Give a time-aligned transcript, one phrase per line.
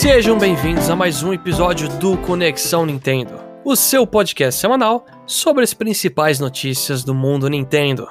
[0.00, 5.74] Sejam bem-vindos a mais um episódio do Conexão Nintendo, o seu podcast semanal sobre as
[5.74, 8.08] principais notícias do mundo Nintendo.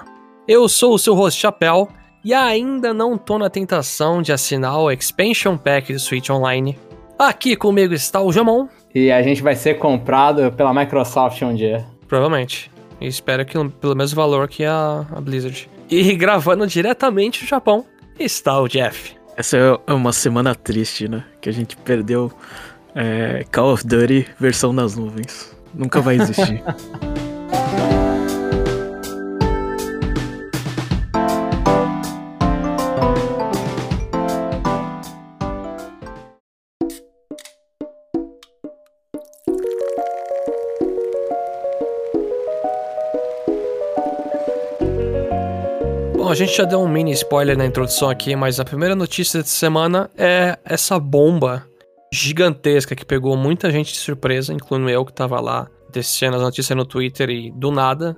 [0.48, 1.90] Eu sou o seu host Chapéu
[2.24, 6.78] e ainda não tô na tentação de assinar o Expansion Pack do Switch Online.
[7.18, 8.68] Aqui comigo está o Jamon.
[8.94, 11.88] E a gente vai ser comprado pela Microsoft um dia.
[12.08, 12.72] Provavelmente.
[13.02, 15.68] E espero que pelo mesmo valor que a, a Blizzard.
[15.90, 17.84] E gravando diretamente do Japão
[18.20, 19.19] está o Jeff.
[19.40, 19.56] Essa
[19.88, 21.24] é uma semana triste, né?
[21.40, 22.30] Que a gente perdeu
[22.94, 25.56] é, Call of Duty versão nas nuvens.
[25.74, 26.62] Nunca vai existir.
[46.30, 49.40] Bom, a gente já deu um mini spoiler na introdução aqui, mas a primeira notícia
[49.40, 51.66] dessa semana é essa bomba
[52.14, 56.78] gigantesca que pegou muita gente de surpresa, incluindo eu que tava lá descendo as notícias
[56.78, 58.16] no Twitter e do nada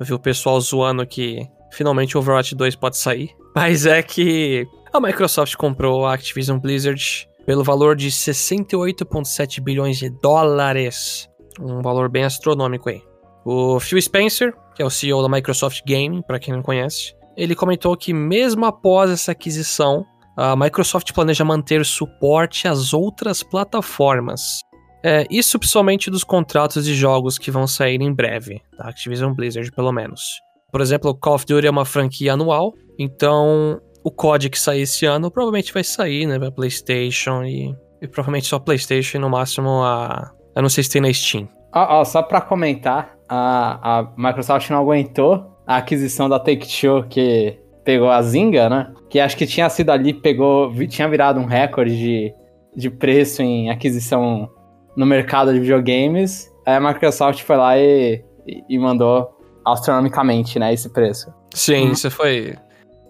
[0.00, 3.30] eu vi o pessoal zoando que finalmente o Overwatch 2 pode sair.
[3.54, 10.10] Mas é que a Microsoft comprou a Activision Blizzard pelo valor de 68,7 bilhões de
[10.10, 11.30] dólares.
[11.60, 13.00] Um valor bem astronômico aí.
[13.44, 17.54] O Phil Spencer, que é o CEO da Microsoft Gaming, para quem não conhece, ele
[17.54, 20.04] comentou que mesmo após essa aquisição,
[20.36, 24.60] a Microsoft planeja manter suporte às outras plataformas.
[25.04, 29.70] É, isso principalmente dos contratos de jogos que vão sair em breve, da Activision Blizzard
[29.72, 30.40] pelo menos.
[30.72, 35.06] Por exemplo, Call of Duty é uma franquia anual, então o COD que sair esse
[35.06, 39.82] ano provavelmente vai sair, né, pra PlayStation e, e provavelmente só PlayStation e no máximo
[39.82, 40.32] a.
[40.56, 41.48] Eu não sei se tem na Steam.
[41.74, 47.58] Ó, ó, só pra comentar, a, a Microsoft não aguentou a aquisição da Take-Two que
[47.84, 48.92] pegou a Zynga, né?
[49.10, 52.34] Que acho que tinha sido ali, pegou, tinha virado um recorde de,
[52.76, 54.50] de preço em aquisição
[54.96, 56.50] no mercado de videogames.
[56.66, 58.24] Aí a Microsoft foi lá e,
[58.68, 59.30] e mandou
[59.64, 61.32] astronomicamente, né, esse preço.
[61.54, 61.92] Sim, hum.
[61.92, 62.54] isso foi.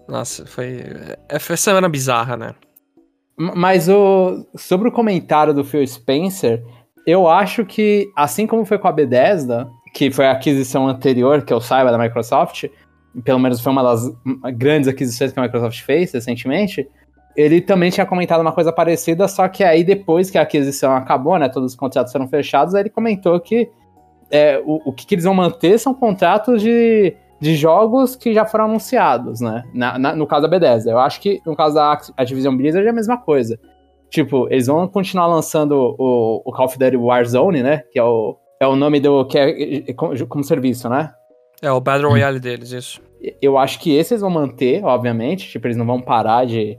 [0.07, 0.83] Nossa, foi.
[1.27, 2.53] É, foi semana bizarra, né?
[3.37, 6.63] Mas o, sobre o comentário do Phil Spencer,
[7.05, 11.53] eu acho que, assim como foi com a Bethesda, que foi a aquisição anterior, que
[11.53, 12.65] eu saiba, da Microsoft,
[13.23, 14.11] pelo menos foi uma das
[14.53, 16.85] grandes aquisições que a Microsoft fez recentemente,
[17.33, 21.39] ele também tinha comentado uma coisa parecida, só que aí depois que a aquisição acabou,
[21.39, 23.69] né, todos os contratos foram fechados, aí ele comentou que
[24.29, 28.43] é, o, o que, que, eles vão manter são contratos de, de jogos que já
[28.43, 30.91] foram anunciados, né, na, na, no caso da Bethesda.
[30.91, 33.57] Eu acho que no caso da Activision Blizzard é a mesma coisa.
[34.09, 38.37] Tipo, eles vão continuar lançando o, o Call of Duty Warzone, né, que é o,
[38.59, 39.25] é o nome do.
[39.25, 41.13] que é, é como, como serviço, né?
[41.61, 43.01] É, o Battle Royale deles, isso.
[43.41, 45.49] Eu acho que esses vão manter, obviamente.
[45.49, 46.77] Tipo, eles não vão parar de,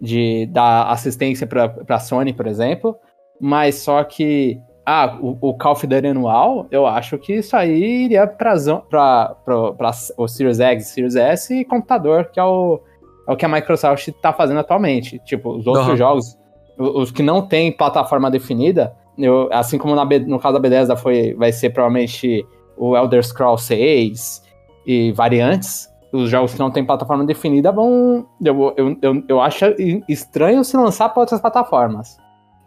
[0.00, 2.96] de dar assistência pra, pra Sony, por exemplo.
[3.40, 4.60] Mas só que.
[4.88, 8.54] Ah, o, o Call of Duty anual, eu acho que isso aí iria pra,
[8.88, 12.80] pra, pra, pra o Series X, Series S e computador, que é o,
[13.28, 15.18] é o que a Microsoft tá fazendo atualmente.
[15.24, 15.96] Tipo, os outros uhum.
[15.96, 16.38] jogos,
[16.78, 21.34] os que não têm plataforma definida, eu, assim como na, no caso da Bethesda foi,
[21.34, 22.46] vai ser provavelmente
[22.76, 24.42] o Elder Scrolls 6
[24.86, 28.26] e variantes, os jogos que não têm plataforma definida vão.
[28.42, 29.64] Eu, eu, eu, eu acho
[30.08, 32.16] estranho se lançar para outras plataformas.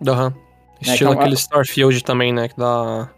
[0.05, 0.27] Aham.
[0.27, 0.49] Uhum.
[0.81, 2.49] Estilo é, aquele Starfield também, né?
[2.57, 3.09] Da,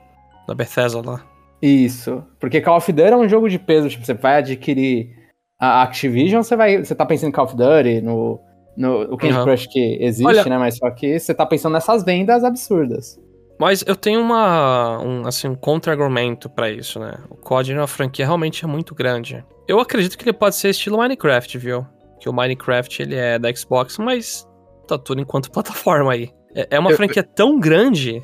[0.48, 1.22] da Bethesda lá.
[1.62, 2.24] Isso.
[2.40, 3.88] Porque Call of Duty é um jogo de peso.
[3.88, 5.16] Tipo, você vai adquirir
[5.60, 6.84] a Activision, você vai.
[6.84, 8.40] Você tá pensando em Call of Duty, no
[8.76, 9.44] no, o Candy uhum.
[9.44, 10.58] Crush que existe, Olha, né?
[10.58, 13.20] Mas só que você tá pensando nessas vendas absurdas.
[13.60, 17.20] Mas eu tenho uma, um, assim, um contra-argumento para isso, né?
[17.30, 19.46] O COD é uma franquia realmente é muito grande.
[19.68, 21.86] Eu acredito que ele pode ser estilo Minecraft, viu?
[22.20, 24.48] Que o Minecraft ele é da Xbox, mas
[24.88, 26.32] tá tudo enquanto plataforma aí.
[26.56, 28.22] É, é uma eu, franquia tão grande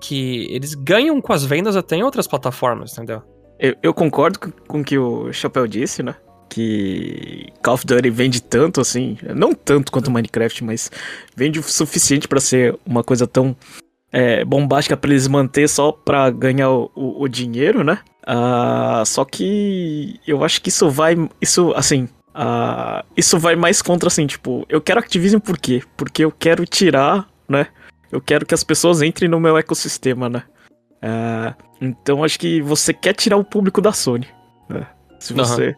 [0.00, 3.22] que eles ganham com as vendas até em outras plataformas, entendeu?
[3.58, 6.14] Eu, eu concordo com o que o Chapéu disse, né?
[6.48, 10.90] Que Call of Duty vende tanto assim, não tanto quanto Minecraft, mas
[11.36, 13.54] vende o suficiente para ser uma coisa tão
[14.12, 17.98] é, bombástica para eles manter só para ganhar o, o, o, dinheiro, né?
[18.26, 24.08] Uh, só que eu acho que isso vai, isso assim, uh, isso vai mais contra
[24.08, 25.82] assim, tipo, eu quero Activision por quê?
[25.96, 27.66] Porque eu quero tirar, né?
[28.10, 30.42] Eu quero que as pessoas entrem no meu ecossistema, né?
[31.02, 34.26] Uh, então acho que você quer tirar o público da Sony,
[34.68, 34.86] né?
[35.20, 35.74] Se você uhum.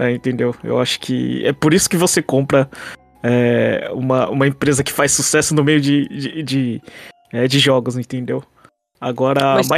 [0.00, 0.54] É, entendeu?
[0.64, 2.70] Eu acho que é por isso que você compra
[3.22, 6.82] é, uma, uma empresa que faz sucesso no meio de, de, de,
[7.30, 8.42] é, de jogos, entendeu?
[8.98, 9.68] Agora, Mas...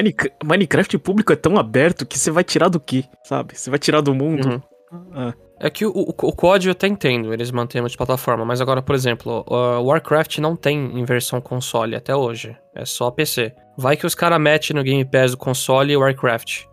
[0.44, 3.58] Minecraft público é tão aberto que você vai tirar do quê, sabe?
[3.58, 4.48] Você vai tirar do mundo.
[4.92, 5.08] Uhum.
[5.12, 5.34] Ah.
[5.58, 8.96] É que o, o, o COD eu até entendo, eles mantêm multiplataforma, mas agora, por
[8.96, 13.54] exemplo, o Warcraft não tem em versão console até hoje, é só PC.
[13.78, 16.64] Vai que os caras metem no Game Pass do console Warcraft.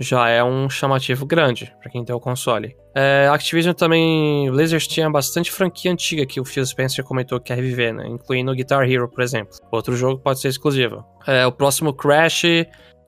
[0.00, 2.76] Já é um chamativo grande pra quem tem o console.
[2.94, 4.50] É, Activision também.
[4.50, 8.06] Blizzard tinha bastante franquia antiga que o Phil Spencer comentou que quer reviver, né?
[8.08, 9.56] Incluindo Guitar Hero, por exemplo.
[9.70, 11.04] Outro jogo pode ser exclusivo.
[11.26, 12.44] É, o próximo Crash,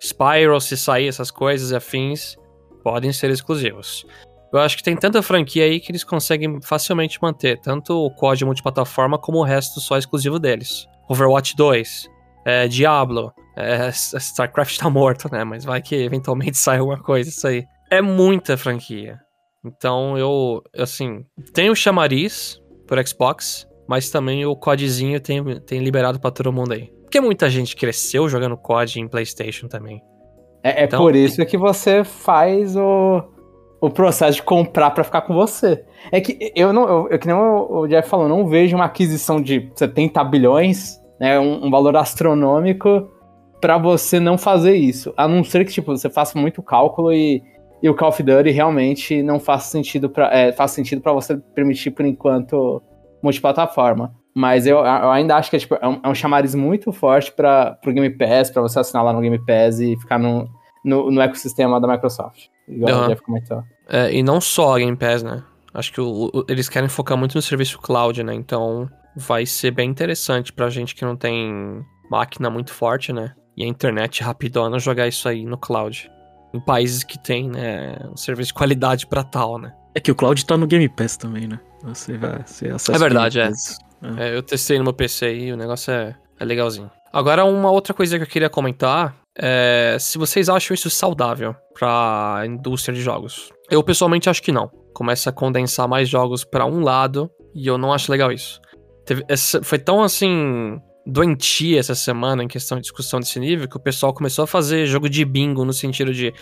[0.00, 2.36] Spyro, se sair essas coisas e afins,
[2.82, 4.06] podem ser exclusivos.
[4.52, 8.46] Eu acho que tem tanta franquia aí que eles conseguem facilmente manter tanto o código
[8.46, 10.86] multiplataforma como o resto só exclusivo deles.
[11.08, 12.08] Overwatch 2,
[12.44, 15.42] é, Diablo, é, StarCraft tá morto, né?
[15.42, 17.64] Mas vai que eventualmente sai alguma coisa, isso aí.
[17.90, 19.18] É muita franquia.
[19.64, 26.20] Então eu, assim, tem o chamariz por Xbox, mas também o CODzinho tem, tem liberado
[26.20, 26.92] pra todo mundo aí.
[27.02, 30.02] Porque muita gente cresceu jogando COD em PlayStation também.
[30.62, 33.22] É, é então, por isso que você faz o,
[33.80, 35.84] o processo de comprar para ficar com você.
[36.10, 38.84] É que eu não, eu, eu que nem o, o Jeff falou, não vejo uma
[38.84, 43.08] aquisição de 70 bilhões, né, um, um valor astronômico
[43.60, 45.12] para você não fazer isso.
[45.16, 47.42] A não ser que tipo você faça muito cálculo e,
[47.82, 51.36] e o Call of Duty realmente não faça sentido para é, faz sentido para você
[51.54, 52.82] permitir por enquanto
[53.22, 54.14] multiplataforma.
[54.34, 57.32] Mas eu, eu ainda acho que é, tipo, é, um, é um chamariz muito forte
[57.32, 60.46] para o Game Pass, para você assinar lá no Game Pass e ficar no,
[60.84, 62.48] no, no ecossistema da Microsoft.
[62.68, 63.04] Igual uhum.
[63.04, 63.62] o Jeff comentou.
[63.88, 65.42] É, e não só a Game Pass, né?
[65.72, 68.34] Acho que o, o, eles querem focar muito no serviço cloud, né?
[68.34, 68.86] Então
[69.16, 73.34] vai ser bem interessante pra gente que não tem máquina muito forte, né?
[73.56, 76.10] E a internet rapidona jogar isso aí no cloud.
[76.52, 77.96] Em países que tem, né?
[78.12, 79.72] Um serviço de qualidade pra tal, né?
[79.94, 81.58] É que o cloud tá no Game Pass também, né?
[81.82, 83.50] Você vai você acessa É verdade, é.
[84.18, 84.36] é.
[84.36, 86.90] Eu testei no meu PC e o negócio é, é legalzinho.
[87.12, 92.42] Agora, uma outra coisa que eu queria comentar é se vocês acham isso saudável pra
[92.46, 93.50] indústria de jogos.
[93.70, 94.70] Eu pessoalmente acho que não.
[94.94, 98.60] Começa a condensar mais jogos para um lado e eu não acho legal isso.
[99.04, 103.76] Teve, essa, foi tão assim doentia essa semana em questão de discussão desse nível que
[103.76, 106.34] o pessoal começou a fazer jogo de bingo no sentido de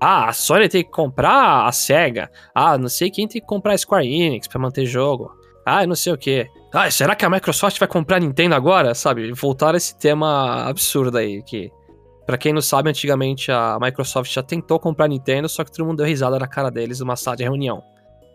[0.00, 2.30] ah, a Sony tem que comprar a SEGA.
[2.54, 5.30] Ah, não sei quem tem que comprar a Square Enix para manter jogo.
[5.64, 6.46] Ah, não sei o que.
[6.72, 8.94] Ah, será que a Microsoft vai comprar a Nintendo agora?
[8.94, 9.32] Sabe?
[9.32, 11.70] Voltar esse tema absurdo aí que
[12.26, 15.84] Pra quem não sabe, antigamente a Microsoft já tentou comprar a Nintendo, só que todo
[15.86, 17.82] mundo deu risada na cara deles numa sala de reunião.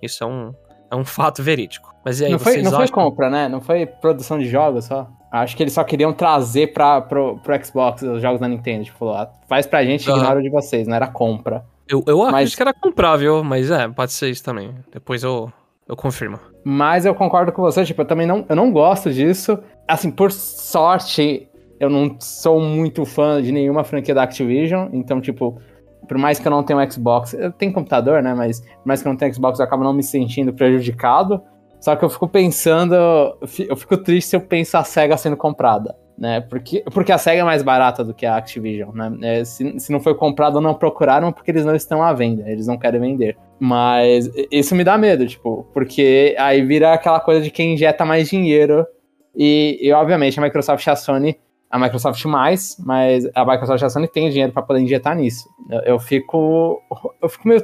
[0.01, 0.54] Isso é um,
[0.92, 1.94] é um fato verídico.
[2.04, 3.48] Mas e aí, não foi, vocês não foi compra, né?
[3.48, 5.10] Não foi produção de jogos só.
[5.31, 8.85] Acho que eles só queriam trazer pra, pro, pro Xbox os jogos da Nintendo.
[8.85, 10.18] Tipo, ah, faz pra gente e uhum.
[10.18, 11.65] ignora o de vocês, não era compra.
[11.88, 12.27] Eu, eu mas...
[12.33, 14.74] acredito que era comprável, mas é, pode ser isso também.
[14.91, 15.51] Depois eu,
[15.88, 16.39] eu confirmo.
[16.63, 19.57] Mas eu concordo com você, tipo, eu também não, eu não gosto disso.
[19.88, 21.47] Assim, por sorte,
[21.79, 25.62] eu não sou muito fã de nenhuma franquia da Activision, então, tipo,
[26.07, 28.33] por mais que eu não tenha um Xbox, eu tenho computador, né?
[28.33, 31.41] Mas por mais que eu não tenha Xbox, eu acabo não me sentindo prejudicado.
[31.79, 35.95] Só que eu fico pensando, eu fico triste se eu penso a SEGA sendo comprada,
[36.18, 36.41] né?
[36.41, 39.12] Porque, porque a SEGA é mais barata do que a Activision, né?
[39.21, 42.68] É, se, se não foi comprado, não procuraram porque eles não estão à venda, eles
[42.68, 43.38] não querem vender.
[43.59, 48.29] Mas isso me dá medo, tipo, porque aí vira aquela coisa de quem injeta mais
[48.29, 48.85] dinheiro.
[49.35, 51.38] E, e obviamente a Microsoft e a Sony
[51.69, 55.50] a Microsoft mais, mas a Microsoft e a Sony tem dinheiro para poder injetar nisso.
[55.69, 56.81] Eu, eu, fico
[57.22, 57.62] eu fico meio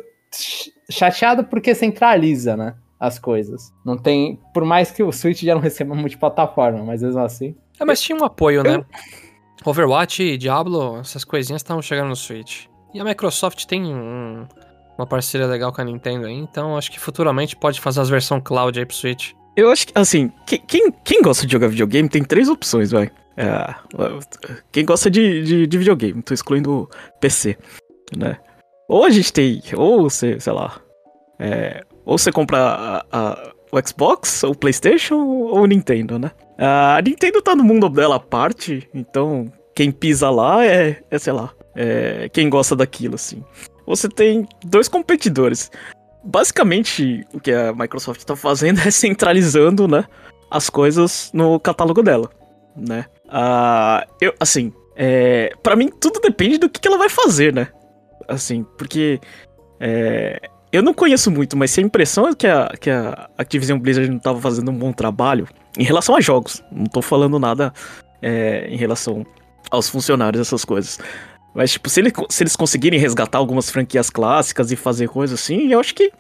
[0.90, 3.74] chateado porque centraliza, né, as coisas.
[3.86, 7.56] Não tem, por mais que o Switch já não receba multiplataforma, mas mesmo assim.
[7.80, 8.84] É, mas tinha um apoio, né?
[9.66, 12.66] Overwatch, Diablo, essas coisinhas estavam chegando no Switch.
[12.94, 14.46] E a Microsoft tem um,
[14.98, 18.42] uma parceria legal com a Nintendo aí, então acho que futuramente pode fazer as versões
[18.44, 19.34] cloud aí pro Switch.
[19.56, 23.12] Eu acho que, assim, quem, quem gosta de jogar videogame tem três opções, vai.
[23.36, 23.76] É,
[24.72, 27.58] quem gosta de, de, de, videogame, tô excluindo o PC,
[28.16, 28.38] né?
[28.88, 30.80] Ou a gente tem, ou você, sei lá,
[31.40, 36.32] é, ou você compra a, a, o Xbox, ou o PlayStation, ou o Nintendo, né?
[36.58, 41.34] A Nintendo tá no mundo dela à parte, então quem pisa lá é, é sei
[41.34, 43.44] lá, é, quem gosta daquilo, assim.
[43.86, 45.72] Você tem dois competidores.
[46.24, 50.06] Basicamente, o que a Microsoft tá fazendo é centralizando, né,
[50.50, 52.30] as coisas no catálogo dela,
[52.76, 53.06] né?
[53.26, 57.68] Uh, eu, assim, é, para mim tudo depende do que, que, ela vai fazer, né?
[58.28, 59.20] Assim, porque
[59.80, 60.40] é,
[60.74, 64.10] eu não conheço muito, mas se a impressão é que a, que a Activision Blizzard
[64.10, 67.72] não tava fazendo um bom trabalho em relação a jogos, não tô falando nada
[68.20, 69.24] é, em relação
[69.70, 71.00] aos funcionários, essas coisas.
[71.54, 75.72] Mas, tipo, se, ele, se eles conseguirem resgatar algumas franquias clássicas e fazer coisas assim,
[75.72, 76.12] eu acho que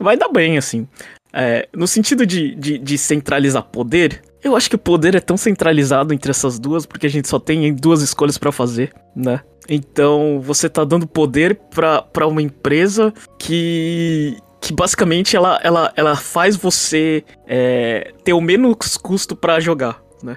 [0.00, 0.88] vai dar bem, assim.
[1.30, 5.36] É, no sentido de, de, de, centralizar poder, eu acho que o poder é tão
[5.36, 9.40] centralizado entre essas duas porque a gente só tem duas escolhas para fazer, né?
[9.68, 16.56] Então você tá dando poder pra uma empresa que que basicamente ela, ela, ela faz
[16.56, 20.36] você é, ter o menos custo para jogar, né?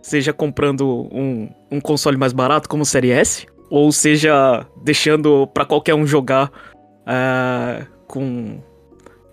[0.00, 5.66] Seja comprando um, um console mais barato como o Série S, ou seja deixando para
[5.66, 6.50] qualquer um jogar
[7.02, 8.62] uh, com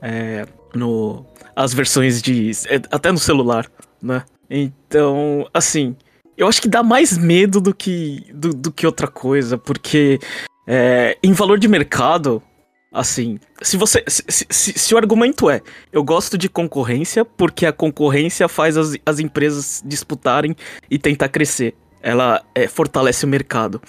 [0.01, 1.25] é, no,
[1.56, 2.51] as versões de.
[2.92, 3.65] Até no celular,
[4.03, 4.24] né?
[4.50, 5.95] Então, assim,
[6.38, 10.19] eu acho que dá mais medo do que, do, do que outra coisa, porque
[10.67, 12.43] é, em valor de mercado,
[12.91, 14.03] assim, se você.
[14.07, 18.98] Se, se, se, o argumento é eu gosto de concorrência porque a concorrência faz as,
[19.05, 20.55] as empresas disputarem
[20.89, 21.75] e tentar crescer.
[22.01, 23.81] Ela é, fortalece o mercado.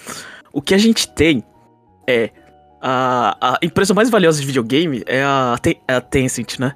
[0.53, 1.43] O que a gente tem
[2.07, 2.29] é.
[2.87, 5.55] A, a empresa mais valiosa de videogame é a,
[5.87, 6.75] é a Tencent, né?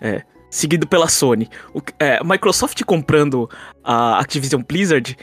[0.00, 1.48] É seguido pela Sony.
[1.72, 3.48] O, é, a Microsoft comprando
[3.84, 5.16] a Activision Blizzard,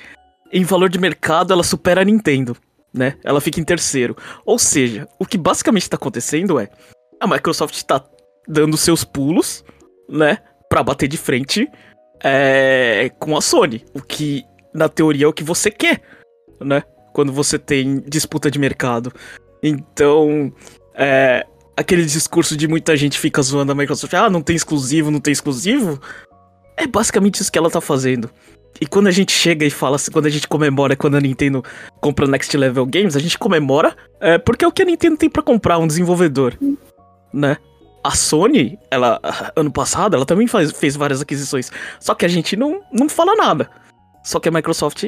[0.51, 2.55] em valor de mercado, ela supera a Nintendo,
[2.93, 3.17] né?
[3.23, 4.15] Ela fica em terceiro.
[4.45, 6.69] Ou seja, o que basicamente está acontecendo é
[7.19, 8.03] a Microsoft está
[8.47, 9.63] dando seus pulos,
[10.07, 10.37] né?
[10.69, 11.69] Pra bater de frente
[12.23, 13.85] é, com a Sony.
[13.93, 14.43] O que,
[14.73, 16.01] na teoria, é o que você quer,
[16.61, 16.83] né?
[17.13, 19.11] Quando você tem disputa de mercado.
[19.61, 20.53] Então,
[20.95, 21.45] é,
[21.77, 25.31] aquele discurso de muita gente fica zoando a Microsoft, ah, não tem exclusivo, não tem
[25.31, 26.01] exclusivo.
[26.75, 28.29] É basicamente isso que ela tá fazendo.
[28.81, 31.63] E quando a gente chega e fala, quando a gente comemora quando a Nintendo
[32.01, 35.29] compra Next Level Games, a gente comemora é, porque é o que a Nintendo tem
[35.29, 36.57] para comprar, um desenvolvedor,
[37.31, 37.57] né?
[38.03, 39.19] A Sony, ela,
[39.55, 41.71] ano passado, ela também faz, fez várias aquisições.
[41.99, 43.69] Só que a gente não, não fala nada.
[44.23, 45.03] Só que a Microsoft,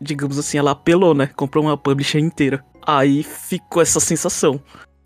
[0.00, 1.28] digamos assim, ela apelou, né?
[1.36, 2.64] Comprou uma publisher inteira.
[2.86, 4.60] Aí ficou essa sensação.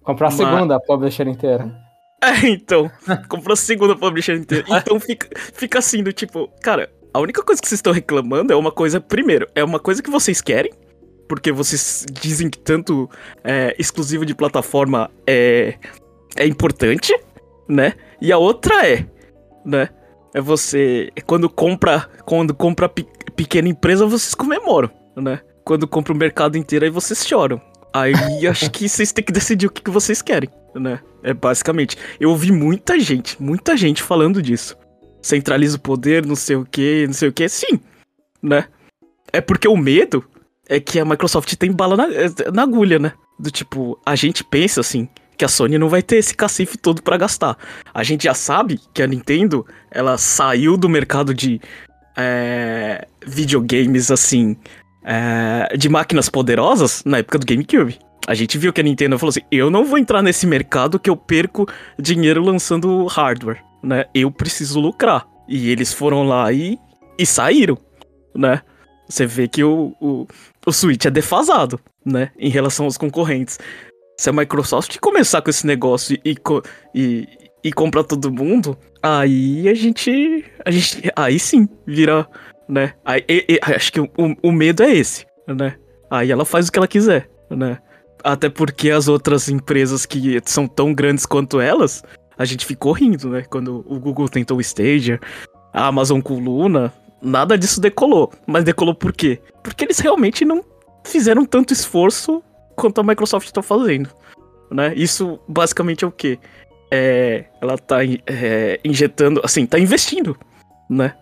[0.09, 1.71] Comprou a segunda a publisher inteira.
[2.21, 2.91] É, então.
[3.29, 4.65] Comprou a segunda publisher inteira.
[4.69, 8.57] Então fica, fica assim, do tipo, cara, a única coisa que vocês estão reclamando é
[8.57, 9.01] uma coisa.
[9.01, 10.73] Primeiro, é uma coisa que vocês querem.
[11.29, 13.09] Porque vocês dizem que tanto
[13.45, 15.75] é, exclusivo de plataforma é,
[16.37, 17.17] é importante,
[17.69, 17.93] né?
[18.21, 19.07] E a outra é,
[19.65, 19.89] né?
[20.35, 21.13] É você.
[21.15, 22.09] É quando compra.
[22.25, 25.41] Quando compra pe pequena empresa, vocês comemoram, né?
[25.65, 27.61] Quando compra o mercado inteiro, aí vocês choram.
[27.93, 31.01] Aí acho que vocês têm que decidir o que, que vocês querem, né?
[31.23, 31.97] É basicamente.
[32.21, 34.77] Eu ouvi muita gente, muita gente falando disso.
[35.21, 37.49] Centraliza o poder, não sei o que, não sei o que.
[37.49, 37.81] Sim,
[38.43, 38.67] né?
[39.33, 40.25] É porque o medo
[40.69, 42.07] é que a Microsoft tem bala na,
[42.53, 43.13] na agulha, né?
[43.39, 47.03] Do tipo, a gente pensa assim, que a Sony não vai ter esse cacife todo
[47.03, 47.57] para gastar.
[47.95, 51.61] A gente já sabe que a Nintendo, ela saiu do mercado de
[52.17, 54.57] é, videogames assim,
[55.09, 57.99] é, de máquinas poderosas na época do GameCube.
[58.27, 61.09] A gente viu que a Nintendo falou assim: eu não vou entrar nesse mercado que
[61.09, 61.67] eu perco
[61.99, 64.05] dinheiro lançando hardware, né?
[64.15, 65.27] Eu preciso lucrar.
[65.49, 66.79] E eles foram lá e,
[67.19, 67.79] e saíram,
[68.35, 68.61] né?
[69.09, 70.27] Você vê que o, o,
[70.67, 72.31] o Switch é defasado, né?
[72.39, 73.59] Em relação aos concorrentes.
[74.21, 76.37] Se a Microsoft começar com esse negócio e,
[76.95, 77.27] e,
[77.65, 80.45] e comprar todo mundo, aí a gente.
[80.67, 81.11] A gente.
[81.17, 82.29] Aí sim, vira
[82.69, 82.95] né?
[83.05, 84.11] Aí, e, e, acho que o,
[84.43, 85.77] o medo é esse, né?
[86.11, 87.79] Aí ela faz o que ela quiser, né?
[88.23, 92.03] Até porque as outras empresas que são tão grandes quanto elas,
[92.37, 93.45] a gente ficou rindo, né?
[93.49, 95.19] Quando o Google tentou o Stadia,
[95.73, 98.33] a Amazon com Luna, nada disso decolou.
[98.47, 99.41] Mas decolou por quê?
[99.63, 100.65] Porque eles realmente não
[101.05, 102.43] fizeram tanto esforço
[102.77, 104.11] quanto a Microsoft está fazendo,
[104.71, 104.93] né?
[104.95, 106.39] Isso basicamente é o quê?
[106.91, 110.37] É, ela tá é, injetando, assim, tá investindo,
[110.89, 111.15] né?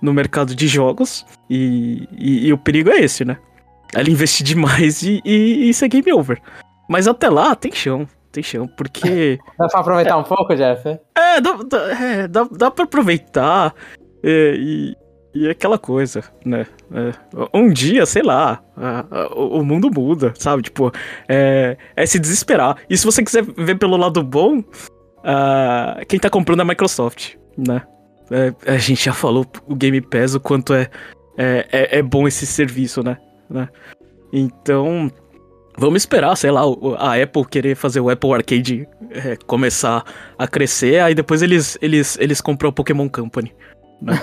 [0.00, 1.26] No mercado de jogos.
[1.48, 3.38] E, e, e o perigo é esse, né?
[3.94, 6.40] Ela investir demais e, e, isso é game over.
[6.88, 8.06] Mas até lá tem chão.
[8.30, 9.38] Tem chão, porque.
[9.58, 10.86] dá pra aproveitar é, um pouco, Jeff?
[11.16, 13.74] É, dá, dá, é, dá, dá pra aproveitar.
[14.22, 14.96] É, e,
[15.34, 16.66] e aquela coisa, né?
[16.92, 17.12] É,
[17.54, 18.62] um dia, sei lá,
[19.34, 20.62] o, o, mundo muda, sabe?
[20.62, 20.92] Tipo,
[21.28, 22.76] é, é, se desesperar.
[22.88, 27.34] E se você quiser ver pelo lado bom, uh, quem tá comprando é a Microsoft,
[27.56, 27.82] né?
[28.30, 30.90] É, a gente já falou o Game Pass, o quanto é,
[31.36, 33.16] é, é, é bom esse serviço, né?
[33.48, 33.68] né?
[34.32, 35.10] Então,
[35.76, 36.62] vamos esperar, sei lá,
[36.98, 40.04] a Apple querer fazer o Apple Arcade é, começar
[40.36, 43.54] a crescer, aí depois eles, eles, eles compram o Pokémon Company.
[44.00, 44.14] Né?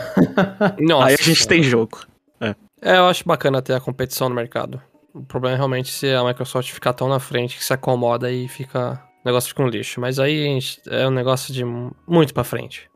[0.80, 1.08] Nossa.
[1.10, 2.00] Aí a gente tem jogo.
[2.40, 2.56] É.
[2.82, 4.82] é, eu acho bacana ter a competição no mercado.
[5.14, 8.48] O problema é realmente se a Microsoft ficar tão na frente que se acomoda e
[8.48, 9.02] fica.
[9.24, 10.00] O negócio fica um lixo.
[10.00, 11.64] Mas aí é um negócio de
[12.08, 12.90] muito pra frente.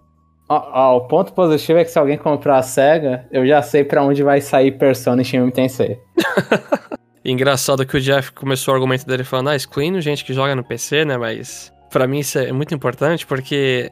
[0.49, 4.03] Ó, o ponto positivo é que se alguém comprar a SEGA, eu já sei para
[4.03, 5.99] onde vai sair Persona e Shin Tensei.
[7.23, 10.63] Engraçado que o Jeff começou o argumento dele falando, ah, excluindo gente que joga no
[10.63, 11.17] PC, né?
[11.17, 13.91] Mas para mim isso é muito importante porque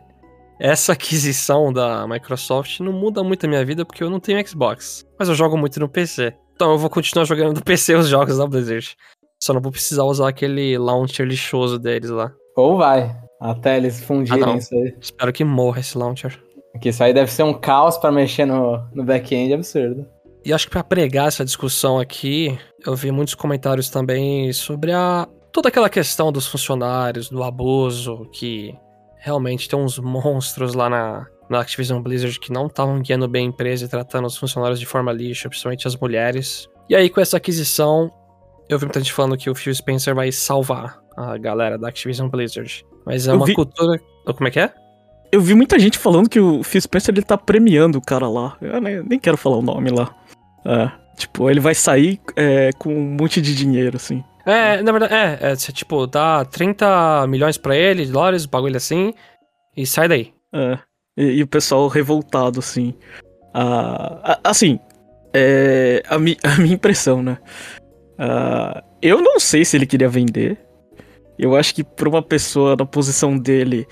[0.59, 5.05] essa aquisição da Microsoft não muda muito a minha vida porque eu não tenho Xbox.
[5.19, 6.33] Mas eu jogo muito no PC.
[6.55, 8.95] Então eu vou continuar jogando no PC os jogos da Blizzard.
[9.39, 12.31] Só não vou precisar usar aquele launcher lixoso deles lá.
[12.55, 13.15] Ou vai.
[13.39, 14.95] Até eles fundirem Ah, isso aí.
[14.99, 16.46] Espero que morra esse launcher.
[16.77, 20.05] Porque isso aí deve ser um caos pra mexer no, no back-end absurdo.
[20.45, 25.27] E acho que pra pregar essa discussão aqui, eu vi muitos comentários também sobre a
[25.51, 28.73] toda aquela questão dos funcionários, do abuso, que
[29.19, 33.49] realmente tem uns monstros lá na, na Activision Blizzard que não estavam guiando bem a
[33.49, 36.67] empresa e tratando os funcionários de forma lixa, principalmente as mulheres.
[36.89, 38.09] E aí, com essa aquisição,
[38.69, 42.29] eu vi muita gente falando que o Phil Spencer vai salvar a galera da Activision
[42.29, 42.85] Blizzard.
[43.05, 43.99] Mas é Eu uma vi- cultura.
[44.25, 44.71] Como é que é?
[45.31, 48.55] Eu vi muita gente falando que o Phil Spencer ele tá premiando o cara lá.
[48.61, 50.15] Eu nem, nem quero falar o nome lá.
[50.65, 54.23] É, tipo, ele vai sair é, com um monte de dinheiro, assim.
[54.45, 59.13] É, na verdade, é, é tipo, dá 30 milhões pra ele, dólares, bagulho assim,
[59.75, 60.33] e sai daí.
[60.53, 60.79] É,
[61.17, 62.93] e, e o pessoal revoltado, assim.
[63.53, 64.79] Ah, assim,
[65.33, 67.37] é, a, mi- a minha impressão, né?
[68.17, 70.57] Ah, eu não sei se ele queria vender.
[71.37, 73.85] Eu acho que pra uma pessoa na posição dele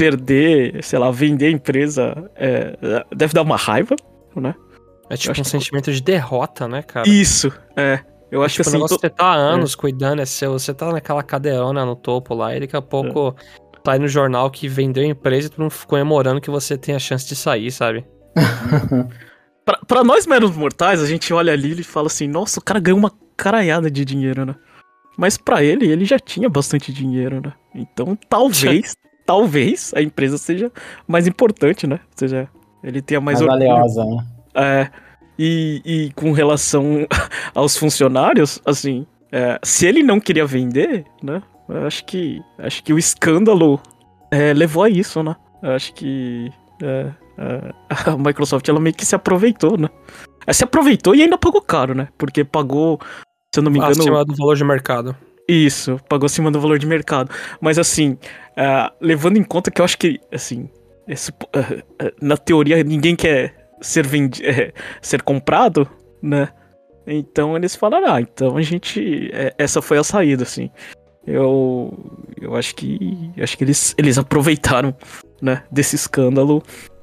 [0.00, 3.94] perder, sei lá, vender a empresa, é, deve dar uma raiva,
[4.34, 4.54] né?
[5.10, 7.08] É tipo acho um que- sentimento de derrota, né, cara?
[7.08, 8.00] Isso, é.
[8.30, 8.76] Eu acho tipo, que o assim.
[8.78, 11.96] negócio to- que você tá há anos cuidando é seu, você tá naquela cadeirona no
[11.96, 13.34] topo lá, e daqui a pouco
[13.84, 16.98] sai no jornal que vendeu a empresa e todo mundo comemorando que você tem a
[16.98, 18.04] chance de sair, sabe?
[19.64, 22.80] Pra, pra nós meros mortais, a gente olha ali e fala assim, nossa, o cara
[22.80, 24.54] ganhou uma caralhada de dinheiro, né?
[25.18, 27.52] Mas pra ele, ele já tinha bastante dinheiro, né?
[27.74, 28.94] Então talvez,
[29.30, 30.72] talvez a empresa seja
[31.06, 32.00] mais importante, né?
[32.02, 32.48] Ou seja,
[32.82, 33.68] ele tenha mais Mais orgulho.
[33.68, 34.24] valiosa, né?
[34.56, 34.90] É,
[35.38, 37.06] e, e com relação
[37.54, 41.40] aos funcionários, assim, é, se ele não queria vender, né?
[41.68, 43.80] eu Acho que, acho que o escândalo
[44.32, 45.36] é, levou a isso, né?
[45.62, 46.50] Eu Acho que
[46.82, 47.06] é,
[47.38, 47.72] é,
[48.10, 49.88] a Microsoft ela meio que se aproveitou, né?
[50.44, 52.08] É, se aproveitou e ainda pagou caro, né?
[52.18, 52.98] Porque pagou,
[53.54, 55.14] se eu não me engano, Acima do valor de mercado.
[55.48, 57.30] isso, pagou acima do valor de mercado.
[57.60, 58.16] Mas assim,
[58.56, 60.68] ah, levando em conta que eu acho que, assim,
[61.08, 65.88] esse- ah, ah, na teoria ninguém quer ser vendi eh, ser comprado,
[66.22, 66.48] né?
[67.06, 69.30] Então eles falaram, ah, então a gente.
[69.32, 70.70] eh, essa foi a saída, assim.
[71.26, 71.92] Eu.
[72.40, 73.30] Eu acho que.
[73.40, 74.94] Acho que eles, eles aproveitaram,
[75.40, 76.62] né, desse escândalo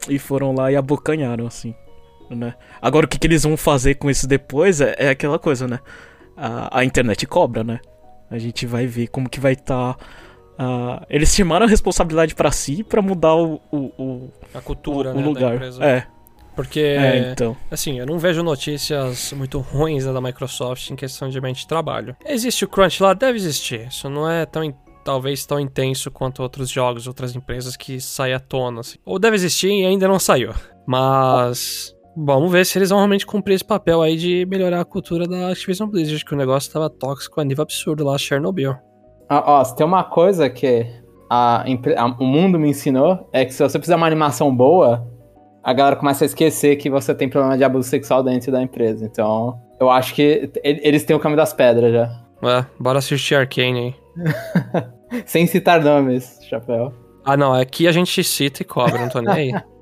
[0.10, 1.74] e foram lá e abocanharam, assim.
[2.30, 2.54] Né?
[2.82, 5.80] Agora o que, que eles vão fazer com isso depois é, é aquela coisa, né?
[6.36, 7.80] A, a internet cobra, né?
[8.30, 9.96] A gente vai ver como que vai estar.
[11.10, 15.22] Eles chamaram a responsabilidade pra si pra mudar o, o, o, A cultura, o né,
[15.22, 15.56] da lugar.
[15.56, 15.84] empresa.
[15.84, 16.08] É,
[16.56, 17.56] Porque, é, então.
[17.70, 21.68] assim, eu não vejo notícias muito ruins né, da Microsoft em questão de ambiente de
[21.68, 22.16] trabalho.
[22.26, 23.14] Existe o crunch lá?
[23.14, 23.88] Deve existir.
[23.88, 24.64] Isso não é tão,
[25.06, 28.80] talvez, tão intenso quanto outros jogos, outras empresas que saem à tona.
[28.80, 28.98] assim.
[29.06, 30.54] Ou deve existir e ainda não saiu.
[30.88, 31.94] Mas...
[32.20, 35.52] Vamos ver se eles vão realmente cumprir esse papel aí de melhorar a cultura da
[35.52, 38.76] Activision Blizzard, que o negócio tava tóxico a nível absurdo lá, Chernobyl.
[39.30, 40.86] Ó, ó, se tem uma coisa que
[41.30, 45.06] a a- o mundo me ensinou, é que se você fizer uma animação boa,
[45.64, 49.06] a galera começa a esquecer que você tem problema de abuso sexual dentro da empresa.
[49.06, 52.10] Então, eu acho que eles têm o caminho das pedras já.
[52.44, 55.22] É, bora assistir Arcane aí.
[55.26, 56.94] Sem citar nomes, chapéu.
[57.26, 59.52] Ah, não, aqui a gente cita e cobra, não tô nem aí.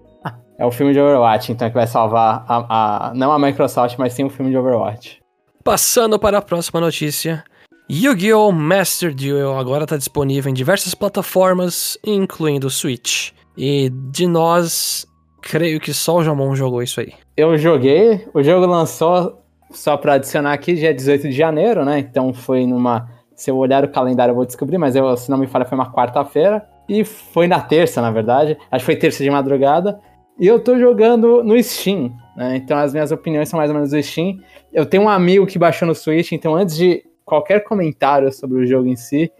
[0.57, 4.13] É o filme de Overwatch, então, que vai salvar a, a- não a Microsoft, mas
[4.13, 5.19] sim o filme de Overwatch.
[5.61, 7.43] Passando para a próxima notícia.
[7.89, 8.51] Yu-Gi-Oh!
[8.51, 13.29] Master Duel agora está disponível em diversas plataformas, incluindo o Switch.
[13.55, 15.05] E de nós,
[15.39, 17.13] creio que só o Jamon jogou isso aí.
[17.37, 21.99] Eu joguei, o jogo lançou, só pra adicionar aqui, dia 18 de janeiro, né?
[21.99, 23.07] Então foi numa.
[23.35, 25.77] Se eu olhar o calendário eu vou descobrir, mas eu, se não me falha, foi
[25.77, 26.65] uma quarta-feira.
[26.89, 28.57] E foi na terça, na verdade.
[28.71, 29.99] Acho que foi terça de madrugada.
[30.39, 32.55] E eu tô jogando no Steam, né?
[32.57, 34.39] Então as minhas opiniões são mais ou menos do Steam.
[34.73, 38.65] Eu tenho um amigo que baixou no Switch, então antes de qualquer comentário sobre o
[38.65, 39.31] jogo em si,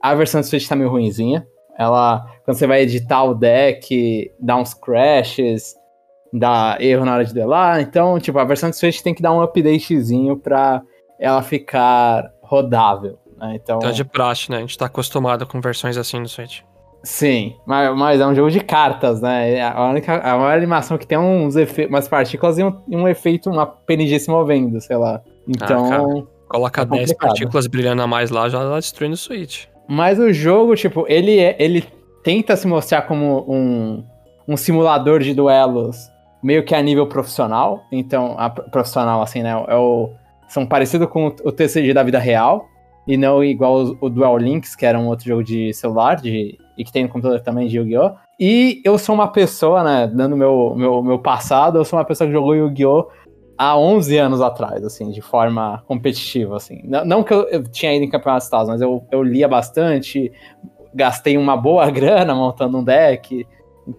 [0.00, 1.46] a versão do Switch tá meio ruinzinha.
[1.78, 5.74] Ela, quando você vai editar o deck, dá uns crashes,
[6.32, 7.80] dá erro na hora de duelar.
[7.80, 10.82] Então, tipo, a versão do Switch tem que dar um updatezinho pra
[11.18, 13.18] ela ficar rodável.
[13.36, 13.54] Né?
[13.56, 14.58] Então, Então é de praxe, né?
[14.58, 16.60] A gente tá acostumado com versões assim no Switch.
[17.02, 19.60] sim, mas, mas é um jogo de cartas, né?
[19.62, 23.50] A única, a maior animação que tem uns efe, umas partículas e um, um efeito,
[23.50, 25.20] uma PNG se movendo, sei lá.
[25.46, 26.33] Então, cara.
[26.54, 27.28] Coloca É 10 complicado.
[27.28, 29.64] partículas brilhando a mais lá, já tá destruindo o Switch.
[29.88, 31.84] Mas o jogo, tipo, ele, é- ele
[32.22, 34.04] tenta se mostrar como um,
[34.48, 35.96] um simulador de duelos
[36.42, 37.82] meio que a nível profissional.
[37.90, 39.50] Então, a profissional, assim, né?
[39.68, 40.10] É o,
[40.48, 42.66] são parecidos com o TCG da vida real.
[43.06, 46.56] E não igual o, o Duel Links, que era um outro jogo de celular de,
[46.78, 48.12] e que tem no computador também de Yu-Gi-Oh!
[48.40, 50.10] E eu sou uma pessoa, né?
[50.12, 53.06] Dando meu, meu, meu passado, eu sou uma pessoa que jogou Yu-Gi-Oh!
[53.56, 56.80] Há 11 anos atrás, assim, de forma competitiva, assim.
[56.84, 59.48] Não, não que eu, eu tinha ido em campeonatos e tal, mas eu, eu lia
[59.48, 60.32] bastante,
[60.94, 63.46] gastei uma boa grana montando um deck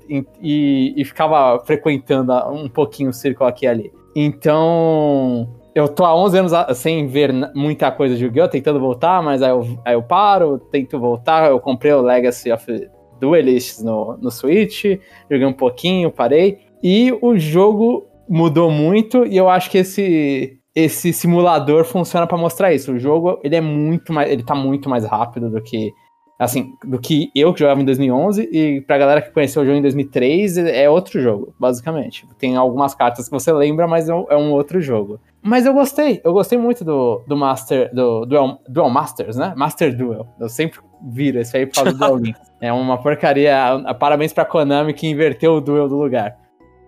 [0.09, 3.91] e, e, e ficava frequentando um pouquinho o círculo aqui e ali.
[4.15, 8.47] Então, eu tô há 11 anos sem ver muita coisa de Yu-Gi-Oh!
[8.47, 11.49] tentando voltar, mas aí eu, aí eu paro, tento voltar.
[11.49, 12.89] Eu comprei o Legacy of
[13.19, 14.85] Duelists no, no Switch,
[15.29, 16.59] joguei um pouquinho, parei.
[16.81, 22.73] E o jogo mudou muito e eu acho que esse esse simulador funciona para mostrar
[22.73, 22.91] isso.
[22.91, 25.93] O jogo, ele é muito mais, ele tá muito mais rápido do que
[26.37, 29.77] assim, do que eu que jogava em 2011 e pra galera que conheceu o jogo
[29.77, 32.27] em 2003 é outro jogo, basicamente.
[32.37, 35.19] Tem algumas cartas que você lembra, mas é um é outro jogo.
[35.41, 39.53] Mas eu gostei, eu gostei muito do, do Master, do Duel, Duel Masters, né?
[39.55, 40.27] Master Duel.
[40.39, 42.37] Eu sempre viro esse aí por causa do Duel Link.
[42.61, 43.53] É uma porcaria.
[43.99, 46.35] Parabéns pra Konami que inverteu o Duel do lugar.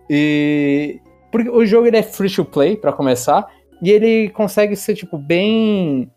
[0.09, 0.99] E.
[1.31, 3.47] Porque o jogo ele é free to play, para começar.
[3.81, 6.11] E ele consegue ser, tipo, bem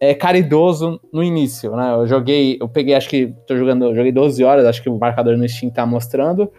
[0.00, 1.94] é, caridoso no início, né?
[1.94, 5.36] Eu joguei, eu peguei, acho que tô jogando, joguei 12 horas, acho que o marcador
[5.36, 6.50] no Steam tá mostrando.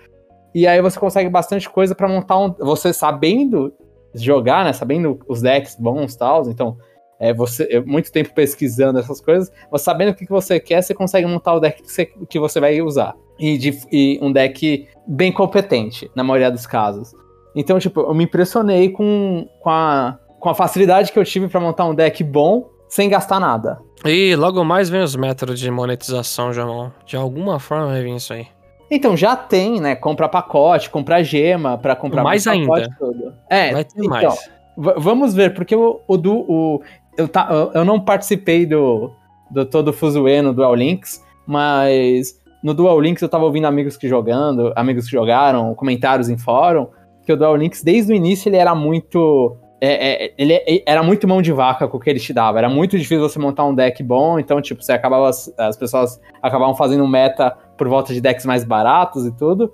[0.54, 2.54] E aí você consegue bastante coisa para montar um.
[2.60, 3.72] Você sabendo
[4.14, 4.74] jogar, né?
[4.74, 6.50] Sabendo os decks bons e tal.
[6.50, 6.78] Então,
[7.20, 10.82] é, você, é, muito tempo pesquisando essas coisas, você sabendo o que, que você quer,
[10.82, 13.14] você consegue montar o deck que você, que você vai usar.
[13.38, 17.14] E, de, e um deck bem competente, na maioria dos casos.
[17.60, 21.60] Então, tipo, eu me impressionei com, com a com a facilidade que eu tive para
[21.60, 23.80] montar um deck bom sem gastar nada.
[24.06, 26.90] E logo mais vem os métodos de monetização, Jamon.
[27.06, 28.48] De alguma forma vai vir isso aí.
[28.90, 29.96] Então, já tem, né?
[29.96, 32.90] Comprar pacote, comprar gema para comprar mais ainda.
[32.98, 33.34] Tudo.
[33.48, 34.50] É, vai ter então, mais.
[34.76, 36.34] Vamos ver, porque o, o do.
[36.34, 36.82] O,
[37.18, 39.12] eu, tá, eu não participei do,
[39.52, 43.98] do todo o Fuzue no Dual Links, mas no Dual Links eu tava ouvindo amigos
[43.98, 46.88] que jogando, amigos que jogaram, comentários em fórum,
[47.30, 51.04] que o Dual Links, desde o início, ele era muito é, é, ele é, era
[51.04, 52.58] muito mão de vaca com o que ele te dava.
[52.58, 55.30] Era muito difícil você montar um deck bom, então, tipo, você acabava.
[55.30, 59.72] As pessoas acabavam fazendo meta por volta de decks mais baratos e tudo.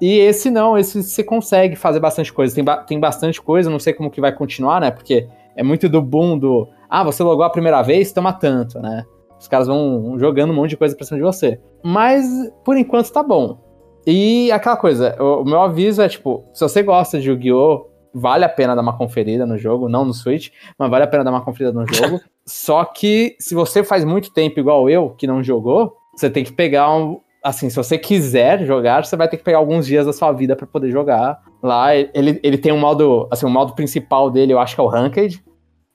[0.00, 2.54] E esse não, esse você consegue fazer bastante coisa.
[2.54, 4.90] Tem, ba tem bastante coisa, não sei como que vai continuar, né?
[4.90, 6.66] Porque é muito do boom do.
[6.88, 9.04] Ah, você logou a primeira vez, toma tanto, né?
[9.38, 11.60] Os caras vão jogando um monte de coisa pra cima de você.
[11.84, 12.26] Mas,
[12.64, 13.65] por enquanto, tá bom.
[14.06, 17.96] E aquela coisa, o, o meu aviso é, tipo, se você gosta de Yu-Gi-Oh!
[18.18, 21.22] vale a pena dar uma conferida no jogo, não no Switch, mas vale a pena
[21.22, 22.18] dar uma conferida no jogo.
[22.46, 26.52] Só que se você faz muito tempo igual eu, que não jogou, você tem que
[26.52, 27.20] pegar um.
[27.44, 30.56] Assim, se você quiser jogar, você vai ter que pegar alguns dias da sua vida
[30.56, 31.40] para poder jogar.
[31.62, 33.28] Lá, ele, ele tem um modo.
[33.30, 35.44] Assim, o modo principal dele, eu acho que é o Ranked.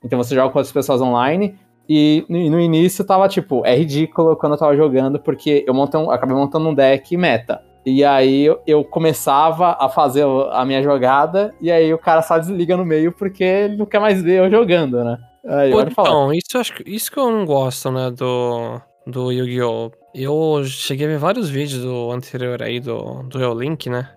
[0.03, 1.57] Então você joga com outras pessoas online.
[1.89, 5.99] E no, no início tava tipo, é ridículo quando eu tava jogando, porque eu montei
[5.99, 7.61] um, acabei montando um deck meta.
[7.85, 12.37] E aí eu, eu, começava a fazer a minha jogada, e aí o cara só
[12.37, 15.17] desliga no meio porque ele não quer mais ver eu jogando, né?
[15.43, 19.91] Aí, Pô, então, isso, acho, isso que eu não gosto, né, do, do Yu-Gi-Oh!
[20.13, 24.09] Eu cheguei a ver vários vídeos do anterior aí, do, do Link, né?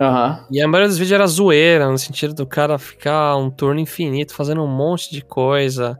[0.00, 0.46] Uhum.
[0.50, 4.34] E a maioria dos vídeos era zoeira, no sentido do cara ficar um turno infinito
[4.34, 5.98] fazendo um monte de coisa.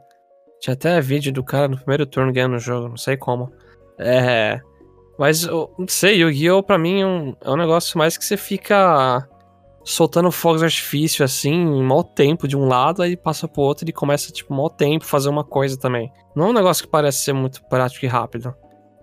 [0.61, 3.51] Tinha até vídeo do cara no primeiro turno ganhando o jogo, não sei como.
[3.99, 4.61] É.
[5.19, 6.63] Mas, eu não sei, Yu-Gi-Oh!
[6.63, 9.27] pra mim é um, é um negócio mais que você fica
[9.85, 13.89] soltando fogos de artifício, assim, em mau tempo de um lado, aí passa pro outro
[13.89, 16.13] e começa, tipo, mau tempo fazer uma coisa também.
[16.37, 18.55] Não é um negócio que parece ser muito prático e rápido.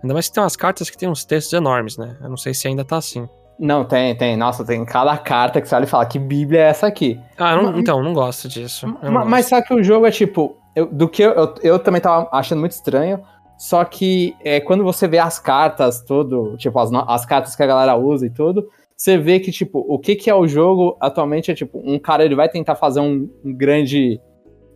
[0.02, 2.16] Ainda mais que tem umas cartas que tem uns textos enormes, né?
[2.22, 3.28] Eu não sei se ainda tá assim.
[3.58, 4.36] Não, tem, tem.
[4.36, 7.18] Nossa, tem cada carta que você olha e fala, que bíblia é essa aqui?
[7.36, 8.86] Ah, não, então, não gosto disso.
[9.02, 12.00] Mas, mas só que o jogo é tipo, eu, do que eu, eu, eu também
[12.00, 13.20] tava achando muito estranho,
[13.58, 17.66] só que é, quando você vê as cartas, tudo, tipo, as, as cartas que a
[17.66, 21.50] galera usa e tudo, você vê que, tipo, o que, que é o jogo atualmente
[21.50, 24.20] é, tipo, um cara ele vai tentar fazer um, um grande.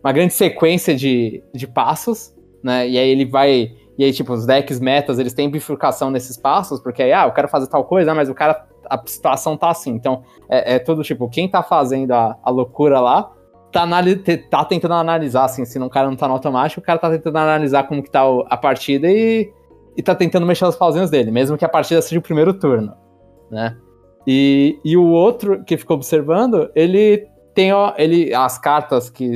[0.03, 2.87] Uma grande sequência de, de passos, né?
[2.87, 3.71] E aí ele vai.
[3.97, 7.31] E aí, tipo, os decks metas, eles têm bifurcação nesses passos, porque aí, ah, eu
[7.31, 8.67] quero fazer tal coisa, mas o cara.
[8.89, 9.91] A situação tá assim.
[9.91, 13.31] Então, é, é tudo tipo, quem tá fazendo a, a loucura lá
[13.71, 13.87] tá,
[14.49, 17.37] tá tentando analisar, assim, se um cara não tá no automático, o cara tá tentando
[17.37, 19.51] analisar como que tá a partida e,
[19.95, 22.93] e tá tentando mexer os pauzinhos dele, mesmo que a partida seja o primeiro turno,
[23.49, 23.77] né?
[24.27, 29.35] E, e o outro que ficou observando, ele tem ó, ele, as cartas que,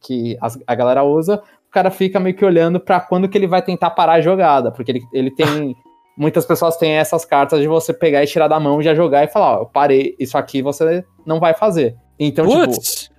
[0.00, 3.46] que a, a galera usa, o cara fica meio que olhando para quando que ele
[3.46, 5.76] vai tentar parar a jogada, porque ele, ele tem...
[6.16, 9.28] muitas pessoas têm essas cartas de você pegar e tirar da mão, já jogar e
[9.28, 11.94] falar, ó, eu parei, isso aqui você não vai fazer.
[12.18, 13.02] Então, tipo, Puts.
[13.02, 13.15] tipo,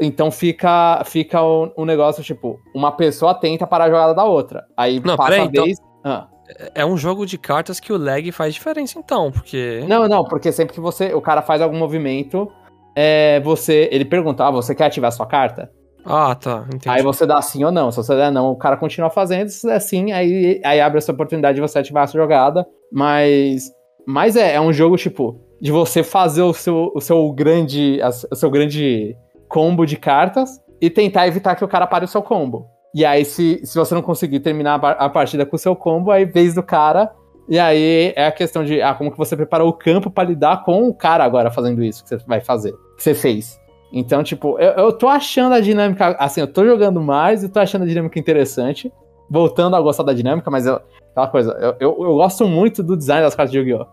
[0.00, 4.64] então fica, fica um, um, negócio, tipo, uma pessoa tenta parar a jogada da outra.
[4.76, 5.78] Aí não, passa a então vez.
[5.78, 6.12] Então...
[6.12, 6.28] Ah.
[6.74, 9.84] É um jogo de cartas que o lag faz diferença, então, porque.
[9.88, 11.14] Não, não, porque sempre que você.
[11.14, 12.50] O cara faz algum movimento,
[12.94, 13.88] é, você.
[13.92, 15.70] Ele pergunta, ah, você quer ativar sua carta?
[16.04, 16.64] Ah, tá.
[16.66, 16.88] Entendi.
[16.88, 17.90] Aí você dá sim ou não.
[17.90, 19.48] Se você der não, o cara continua fazendo.
[19.48, 22.66] Se der sim, aí, aí abre essa oportunidade de você ativar essa jogada.
[22.92, 23.70] Mas.
[24.06, 28.00] Mas é, é um jogo, tipo, de você fazer o seu, o seu grande.
[28.30, 29.16] O seu grande
[29.50, 32.68] combo de cartas e tentar evitar que o cara pare o seu combo.
[32.94, 36.24] E aí, se, se você não conseguir terminar a partida com o seu combo, aí
[36.24, 37.12] vez do cara.
[37.48, 40.64] E aí é a questão de ah, como que você preparou o campo para lidar
[40.64, 43.60] com o cara agora fazendo isso que você vai fazer, que você fez.
[43.92, 46.16] Então, tipo, eu, eu tô achando a dinâmica.
[46.18, 48.92] Assim, eu tô jogando mais e tô achando a dinâmica interessante.
[49.28, 52.96] Voltando a gostar da dinâmica, mas eu, aquela coisa, eu, eu, eu gosto muito do
[52.96, 53.86] design das cartas de Yu-Gi-Oh!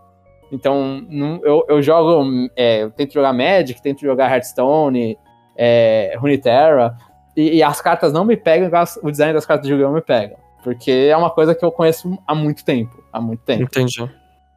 [0.50, 1.06] Então,
[1.44, 2.48] eu, eu jogo.
[2.56, 5.16] É, eu tento jogar Magic, tento jogar Hearthstone,
[5.58, 6.96] é, Runeterra,
[7.36, 9.92] e, e, as cartas não me pegam igual o design das cartas de Yu-Gi-Oh!
[9.92, 10.36] me pega.
[10.62, 13.02] Porque é uma coisa que eu conheço há muito tempo.
[13.12, 13.62] Há muito tempo.
[13.62, 14.08] Entendi.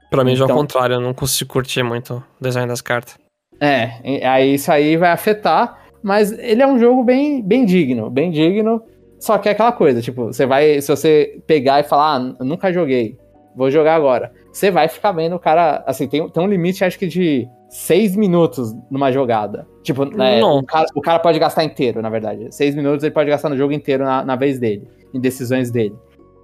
[0.10, 2.82] Pra mim já é o então contrário, eu não consigo curtir muito o design das
[2.82, 3.18] cartas.
[3.60, 8.32] É, aí isso aí vai afetar, mas ele é um jogo bem, bem digno, bem
[8.32, 8.84] digno.
[9.20, 12.74] Só que é aquela coisa, tipo, você vai, se você pegar e falar, ah, nunca
[12.74, 13.16] joguei,
[13.56, 14.34] vou jogar agora.
[14.52, 18.18] Você vai ficar vendo o cara, assim, tem, tem um limite, acho que de seis
[18.18, 19.66] minutos numa jogada.
[19.82, 22.54] Tipo, né, o, cara, o, cara, pode gastar inteiro, na verdade.
[22.54, 25.96] Seis minutos ele pode gastar no jogo inteiro na, na vez dele, em decisões dele.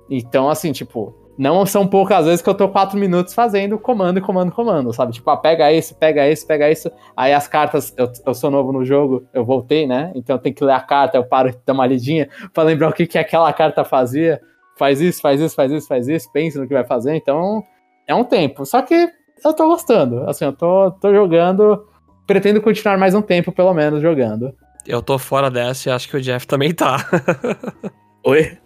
[0.09, 4.53] Então, assim, tipo, não são poucas vezes que eu tô quatro minutos fazendo comando, comando,
[4.53, 5.11] comando, sabe?
[5.11, 6.89] Tipo, ah, pega esse, pega esse, pega isso.
[7.15, 10.13] Aí as cartas, eu, eu sou novo no jogo, eu voltei, né?
[10.15, 12.87] Então eu tenho que ler a carta, eu paro e dar uma lidinha pra lembrar
[12.87, 14.41] o que, que aquela carta fazia.
[14.77, 17.15] Faz isso, faz isso, faz isso, faz isso, pensa no que vai fazer.
[17.15, 17.61] Então,
[18.07, 18.65] é um tempo.
[18.65, 19.11] Só que
[19.43, 20.29] eu tô gostando.
[20.29, 21.85] Assim, eu tô, tô jogando.
[22.25, 24.53] Pretendo continuar mais um tempo, pelo menos, jogando.
[24.85, 26.97] Eu tô fora dessa e acho que o Jeff também tá.
[28.25, 28.57] Oi?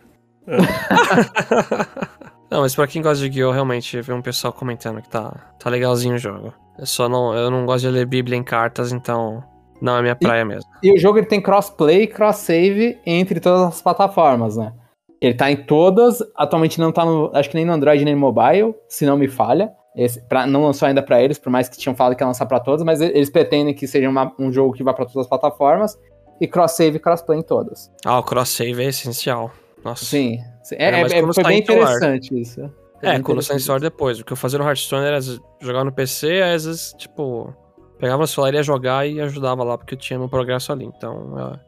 [2.52, 3.52] Não, mas pra quem gosta de Yu-Gi-Oh!
[3.52, 6.54] realmente vi um pessoal comentando que tá, tá legalzinho o jogo.
[6.78, 9.42] Eu só não, eu não gosto de ler Bíblia em cartas, então
[9.82, 10.70] não é minha praia e, mesmo.
[10.84, 14.74] E o jogo ele tem crossplay e cross-save entre todas as plataformas, né?
[15.22, 18.20] Ele tá em todas, atualmente não tá no, acho que nem no Android nem no
[18.20, 19.72] mobile, se não me falha.
[19.96, 22.46] Esse, pra, não lançou ainda para eles, por mais que tinham falado que ia lançar
[22.46, 25.28] para todas, mas eles pretendem que seja uma, um jogo que vá para todas as
[25.28, 26.00] plataformas
[26.40, 27.92] e cross-save e cross-play em todas.
[28.06, 29.52] Ah, o cross-save é essencial.
[29.84, 30.06] Nossa.
[30.06, 30.40] Sim,
[30.74, 32.62] é, é, é foi bem interessante isso.
[33.00, 34.20] Foi é, quando sai em depois.
[34.20, 35.20] O que eu fazia no Hearthstone era
[35.60, 37.54] jogar no PC, às vezes, tipo,
[38.00, 40.86] pegava no celular, ia jogar e ajudava lá, porque eu tinha meu progresso ali.
[40.86, 41.60] Então, é,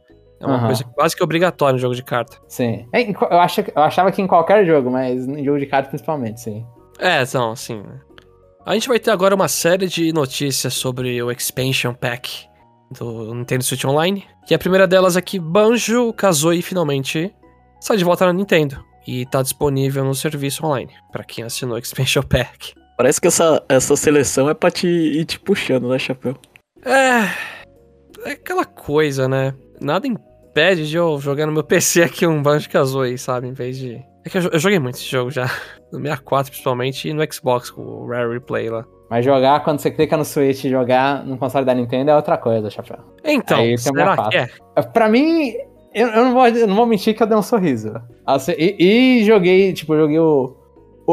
[0.41, 0.65] é uma uhum.
[0.67, 2.38] coisa quase que obrigatória no jogo de carta.
[2.47, 2.88] Sim.
[2.93, 6.39] É, eu, acho, eu achava que em qualquer jogo, mas em jogo de carta principalmente,
[6.39, 6.65] sim.
[6.99, 7.83] É, então, sim.
[8.65, 12.47] A gente vai ter agora uma série de notícias sobre o Expansion Pack
[12.97, 14.23] do Nintendo Switch Online.
[14.49, 17.34] E a primeira delas aqui, Banjo Kazooie finalmente
[17.82, 21.78] sai de volta na Nintendo e tá disponível no serviço online para quem assinou o
[21.78, 22.73] Expansion Pack.
[22.97, 26.38] Parece que essa, essa seleção é pra te ir te puxando, né, Chapéu?
[26.86, 28.30] É.
[28.30, 29.54] É aquela coisa, né?
[29.82, 33.45] Nada impede de eu jogar no meu PC aqui um Banjo Kazooie, sabe?
[33.45, 34.02] Em vez de.
[34.25, 35.45] É que eu, eu joguei muito esse jogo já.
[35.93, 38.83] No 64 principalmente e no Xbox com o Rare Replay lá.
[39.12, 42.36] Mas jogar, quando você clica no Switch e jogar no console da Nintendo é outra
[42.36, 42.97] coisa, Chapéu.
[43.23, 44.47] Então, Aí, será que é?
[44.91, 45.53] Pra mim,
[45.93, 47.93] eu, eu, não vou, eu não vou mentir que eu dei um sorriso.
[48.25, 50.55] Assim, e, e, joguei, tipo, joguei o,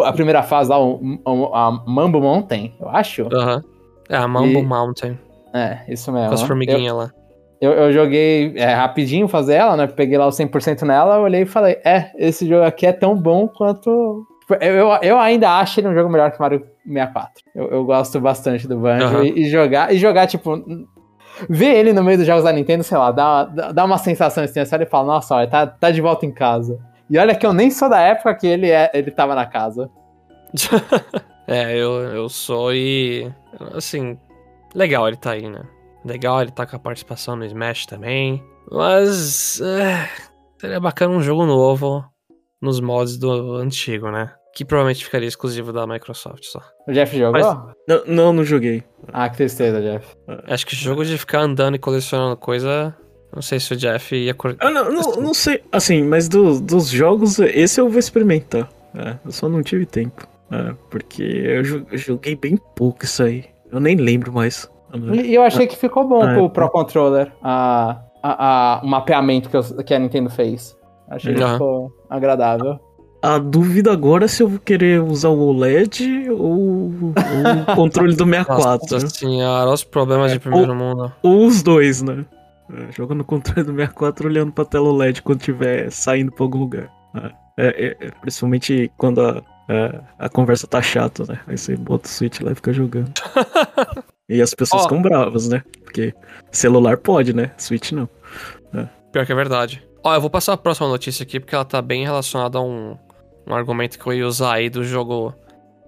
[0.03, 3.29] a primeira fase lá, o, o, a Mambo Mountain, eu acho.
[3.31, 3.57] Aham.
[3.57, 3.63] Uhum.
[4.09, 5.19] É, a Mambo e, Mountain.
[5.53, 6.29] É, isso mesmo.
[6.29, 7.13] Com as formiguinhas lá.
[7.61, 9.87] Eu, eu joguei é, rapidinho fazer ela, né?
[9.87, 13.47] Peguei lá o 100% nela, olhei e falei, é, esse jogo aqui é tão bom
[13.47, 14.27] quanto...
[14.61, 17.45] Eu, eu, eu ainda acho ele um jogo melhor que Mario 64.
[17.55, 19.19] Eu, eu gosto bastante do Banjo.
[19.19, 19.25] Uhum.
[19.25, 20.59] E, e, jogar, e jogar, tipo,
[21.49, 24.65] ver ele no meio dos jogos da Nintendo, sei lá, dá, dá uma sensação assim,
[24.65, 26.79] você olha e fala, nossa, olha, tá, tá de volta em casa.
[27.11, 29.91] E olha que eu nem sou da época que ele, é, ele tava na casa.
[31.47, 33.31] é, eu, eu sou e.
[33.75, 34.17] Assim,
[34.75, 35.63] legal ele tá aí, né?
[36.05, 38.43] Legal ele tá com a participação no Smash também.
[38.71, 39.61] Mas.
[39.61, 40.09] É,
[40.59, 42.05] seria bacana um jogo novo
[42.61, 44.33] nos mods do antigo, né?
[44.55, 46.61] Que provavelmente ficaria exclusivo da Microsoft só.
[46.87, 47.41] O Jeff jogou?
[47.41, 47.75] Mas...
[47.87, 48.83] Não, não, não joguei.
[49.13, 50.15] Ah, que tristeza, Jeff.
[50.47, 52.95] Acho que jogo de ficar andando e colecionando coisa.
[53.33, 54.35] Não sei se o Jeff ia.
[54.59, 55.63] Ah, não, não, não sei.
[55.71, 58.69] Assim, mas do, dos jogos, esse eu vou experimentar.
[58.95, 60.27] É, eu só não tive tempo.
[60.51, 61.65] É, porque eu
[61.97, 63.45] joguei bem pouco isso aí.
[63.71, 64.69] Eu nem lembro mais.
[64.93, 67.33] E eu achei que ficou bom ah, com é, o Pro Controller.
[67.43, 70.77] A, a, a, o mapeamento que, eu, que a Nintendo fez.
[71.09, 72.79] Achei que ficou agradável.
[73.23, 77.15] A dúvida agora é se eu vou querer usar o OLED ou o
[77.77, 78.87] controle do 64.
[78.91, 81.13] Nossa senhora, os problemas é, de primeiro ou, mundo.
[81.23, 82.25] Ou os dois, né?
[82.73, 86.61] É, joga no controle do 64 olhando pra tela OLED quando estiver saindo pra algum
[86.61, 86.91] lugar.
[87.59, 91.41] É, é, é, principalmente quando a, a, a, conversa tá chata, né?
[91.47, 93.13] Aí você bota o Switch lá e fica jogando.
[94.31, 94.85] e as pessoas oh.
[94.85, 95.63] ficam bravas, né?
[95.83, 96.15] Porque
[96.53, 97.51] celular pode, né?
[97.59, 98.09] Switch não.
[99.13, 99.83] Pior que é verdade.
[100.05, 102.97] Ó, eu vou passar a próxima notícia aqui porque ela tá bem relacionada a um,
[103.47, 105.35] um argumento que eu ia usar aí do jogo.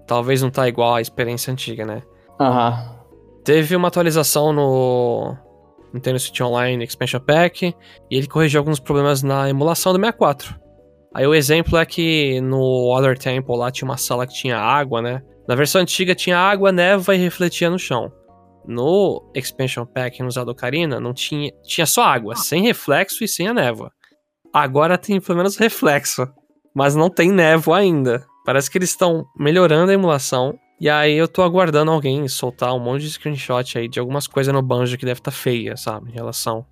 [0.05, 2.03] Talvez não tá igual à experiência antiga, né?
[2.39, 2.97] Aham.
[3.45, 5.37] Teve uma atualização no
[5.93, 7.73] Nintendo Switch Online Expansion Pack
[8.11, 10.59] e ele corrigiu alguns problemas na emulação do 64.
[11.13, 15.01] Aí o exemplo é que no Other Temple lá tinha uma sala que tinha água,
[15.01, 15.21] né?
[15.47, 18.11] Na versão antiga tinha água, neva e refletia no chão.
[18.65, 23.47] No Expansion Pack no usado Ocarina não tinha, tinha só água, sem reflexo e sem
[23.47, 23.91] a névoa.
[24.53, 26.27] Agora tem pelo menos reflexo,
[26.73, 28.25] mas não tem névoa ainda.
[28.45, 30.57] Parece que eles estão melhorando a emulação.
[30.79, 34.53] E aí eu tô aguardando alguém soltar um monte de screenshot aí de algumas coisas
[34.53, 36.09] no banjo que deve estar tá feia, sabe?
[36.11, 36.65] Em relação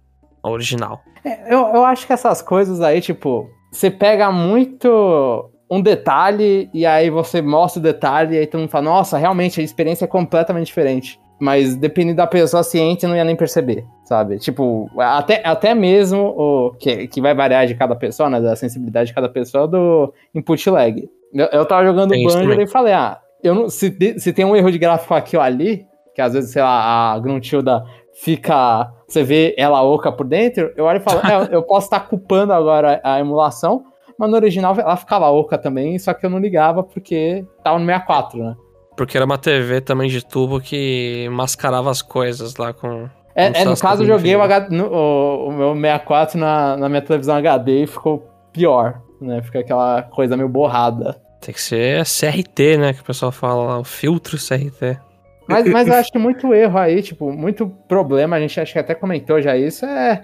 [0.44, 1.02] ao original.
[1.24, 6.86] É, eu, eu acho que essas coisas aí, tipo, você pega muito um detalhe e
[6.86, 10.08] aí você mostra o detalhe e aí todo mundo fala, nossa, realmente a experiência é
[10.08, 11.18] completamente diferente.
[11.42, 14.38] Mas dependendo da pessoa ciente, não ia nem perceber, sabe?
[14.38, 18.40] Tipo, até, até mesmo o que, que vai variar de cada pessoa, né?
[18.40, 21.10] Da sensibilidade de cada pessoa, do input lag.
[21.34, 24.56] Eu, eu tava jogando Tem Banjo e falei, ah, eu não, se, se tem um
[24.56, 28.94] erro de gráfico aqui ou ali, que às vezes, sei lá, a Gruntilda fica.
[29.08, 32.54] Você vê ela oca por dentro, eu olho e falo, é, eu posso estar culpando
[32.54, 33.84] agora a emulação,
[34.16, 37.86] mas no original ela ficava oca também, só que eu não ligava porque tava no
[37.88, 38.56] 64, né?
[39.02, 43.10] Porque era uma TV também de tubo que mascarava as coisas lá com.
[43.34, 47.02] É, é, no caso, eu joguei o, no- o, o meu 64 na, na minha
[47.02, 49.42] televisão HD e ficou pior, né?
[49.42, 51.20] Fica aquela coisa meio borrada.
[51.42, 52.94] Tem que ser CRT, né?
[52.94, 55.00] Que o pessoal fala lá, o filtro CRT.
[55.48, 58.78] Mas, mas eu acho que muito erro aí, tipo, muito problema, a gente acho que
[58.78, 60.24] até comentou já isso, é,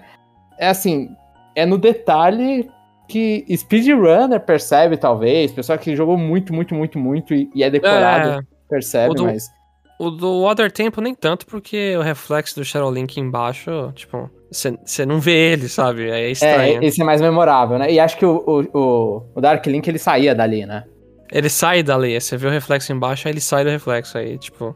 [0.56, 1.08] é assim,
[1.56, 2.70] é no detalhe
[3.08, 8.28] que speedrunner percebe, talvez, pessoa que jogou muito, muito, muito, muito e, e é decorado
[8.28, 9.48] É, percebe, o do- mas...
[9.98, 15.04] o do Other Tempo nem tanto, porque o reflexo do Shadow Link embaixo, tipo, você
[15.04, 16.08] não vê ele, sabe?
[16.10, 16.82] É É, estranho.
[16.82, 17.90] esse é mais memorável, né?
[17.92, 20.84] E acho que o, o, o, o Dark Link, ele saía dali, né?
[21.30, 24.16] Ele sai dali, você vê o reflexo embaixo, aí ele sai do reflexo.
[24.16, 24.74] Aí, tipo,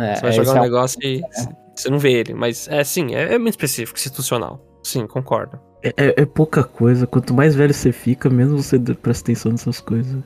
[0.00, 1.22] É, você vai é, jogar esse um é negócio e
[1.76, 2.34] você não vê ele.
[2.34, 4.60] Mas é sim, é, é muito específico, institucional.
[4.82, 5.60] Sim, concordo.
[5.84, 7.06] É, é- é pouca coisa.
[7.06, 10.20] Quanto mais velho você fica, menos você de- presta atenção nessas coisas.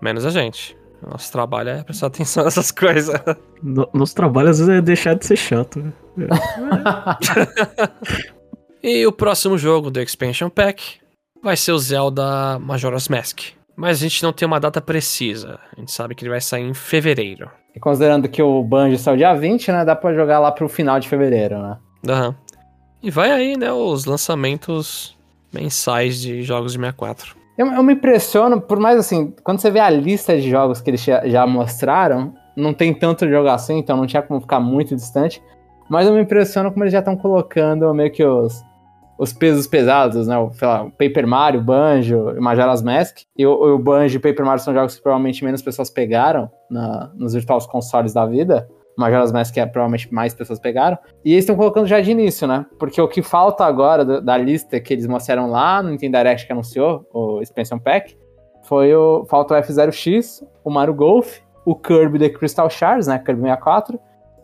[0.00, 0.74] Menos a gente.
[1.10, 3.20] Nosso trabalho é prestar atenção nessas coisas.
[3.62, 5.80] No, nosso trabalho, às vezes, é deixar de ser chato.
[6.16, 6.28] né?
[8.82, 10.96] E o próximo jogo do Expansion Pack
[11.40, 13.40] vai ser o Zelda Majora's Mask.
[13.76, 15.60] Mas a gente não tem uma data precisa.
[15.76, 17.48] A gente sabe que ele vai sair em fevereiro.
[17.76, 19.84] E considerando que o Banjo saiu dia 20, né?
[19.84, 21.76] Dá pra jogar lá pro final de fevereiro, né?
[22.08, 22.34] Aham.
[23.00, 25.16] E vai aí, né, os lançamentos
[25.52, 27.36] mensais de jogos de 64.
[27.56, 30.90] Eu, eu me impressiono, por mais assim, quando você vê a lista de jogos que
[30.90, 34.94] eles já, já mostraram, não tem tanto jogo assim, então não tinha como ficar muito
[34.94, 35.42] distante.
[35.88, 38.62] Mas eu me impressiono como eles já estão colocando meio que os,
[39.18, 40.38] os pesos pesados, né?
[40.38, 43.18] O, lá, o Paper Mario, Banjo Majora's Mask.
[43.36, 46.50] E o, o Banjo e o Paper Mario são jogos que provavelmente menos pessoas pegaram
[46.70, 48.68] na, nos virtual consoles da vida.
[48.96, 50.98] Majora's Mask é provavelmente mais pessoas pegaram.
[51.24, 52.66] E eles estão colocando já de início, né?
[52.78, 56.46] Porque o que falta agora do- da lista que eles mostraram lá no Nintendo Direct
[56.46, 58.16] que anunciou, o Expansion Pack,
[58.64, 59.24] foi o.
[59.26, 63.18] Falta o F0X, o Mario Golf, o Kirby The Crystal Shards, né?
[63.18, 63.98] Kirby 64,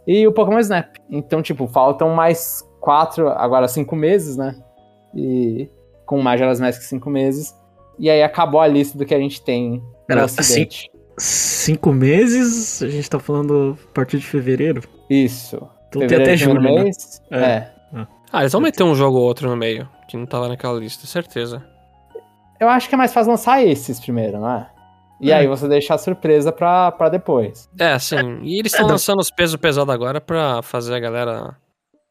[0.06, 0.96] e o Pokémon Snap.
[1.10, 4.56] Então, tipo, faltam mais quatro, agora cinco meses, né?
[5.14, 5.68] E
[6.06, 7.54] com Majora's Mask cinco meses.
[7.98, 10.90] E aí acabou a lista do que a gente tem no Pera, ocidente.
[11.18, 14.82] Cinco meses, a gente tá falando a partir de fevereiro.
[15.10, 15.56] Isso.
[15.88, 16.82] Então tem Fevereiro, até primeiro julho, né?
[16.84, 17.22] mês.
[17.30, 17.38] É.
[17.38, 18.06] é.
[18.32, 21.06] Ah, eles vão meter um jogo ou outro no meio, que não tava naquela lista,
[21.06, 21.64] certeza.
[22.60, 24.66] Eu acho que é mais fácil lançar esses primeiro, não é?
[25.20, 25.36] E É.
[25.36, 27.68] aí você deixar a surpresa pra, pra depois.
[27.78, 28.40] É, sim.
[28.42, 31.56] E eles estão É, lançando os pesos pesados agora pra fazer a galera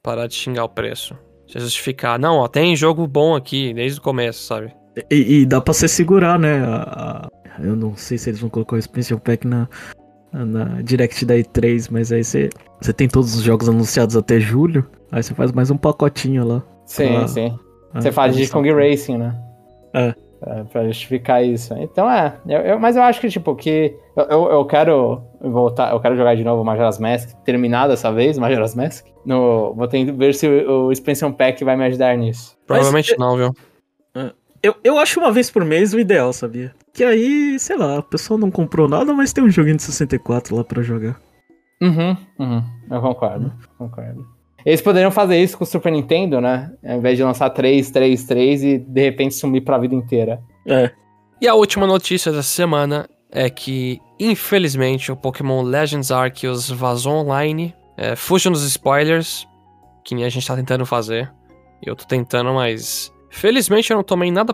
[0.04, 1.15] parar de xingar o preço.
[1.48, 2.20] Se justificar.
[2.20, 4.74] Não, ó, tem jogo bom aqui desde o começo, sabe?
[5.12, 6.63] E, e dá pra você segurar, né?
[6.65, 7.28] a-
[7.62, 9.67] eu não sei se eles vão colocar o Expansion Pack na,
[10.34, 12.50] na Direct da E3, mas aí você,
[12.82, 14.86] você tem todos os jogos anunciados até julho.
[15.12, 16.64] Aí você faz mais um pacotinho lá.
[16.86, 17.28] Sim, Ah.
[17.28, 17.60] sim.
[17.93, 18.47] Você faz de.
[18.49, 19.36] Kong Racing, né?
[19.93, 20.14] É.
[20.45, 21.74] É, pra justificar isso.
[21.80, 22.36] Então é.
[22.47, 23.95] Eu, eu- mas eu acho que, tipo, que.
[24.16, 25.91] Eu, eu, eu quero voltar.
[25.93, 27.30] Eu quero jogar de novo o Majora's Mask.
[27.43, 29.08] Terminar dessa vez, Majora's Mask.
[29.26, 32.55] No, vou tentar ver se o, o Expansion Pack vai me ajudar nisso.
[32.68, 33.51] Provavelmente não, viu?
[34.62, 36.74] Eu, eu acho uma vez por mês o ideal, sabia?
[36.93, 40.55] Que aí, sei lá, a pessoa não comprou nada, mas tem um joguinho de 64
[40.55, 41.20] lá pra jogar.
[41.82, 42.64] Uhum, uhum.
[42.89, 43.53] Eu concordo.
[43.78, 44.26] Concordo.
[44.66, 46.74] Eles poderiam fazer isso com o Super Nintendo, né?
[46.84, 50.41] Ao invés de lançar 3, 3, 3 e de repente sumir pra vida inteira.
[50.66, 50.91] É.
[51.39, 57.74] E a última notícia dessa semana é que, infelizmente, o Pokémon Legends Arceus vazou online.
[57.95, 59.47] É, fujam dos spoilers,
[60.03, 61.32] que nem a gente tá tentando fazer.
[61.82, 64.53] Eu tô tentando, mas Felizmente eu não tomei nada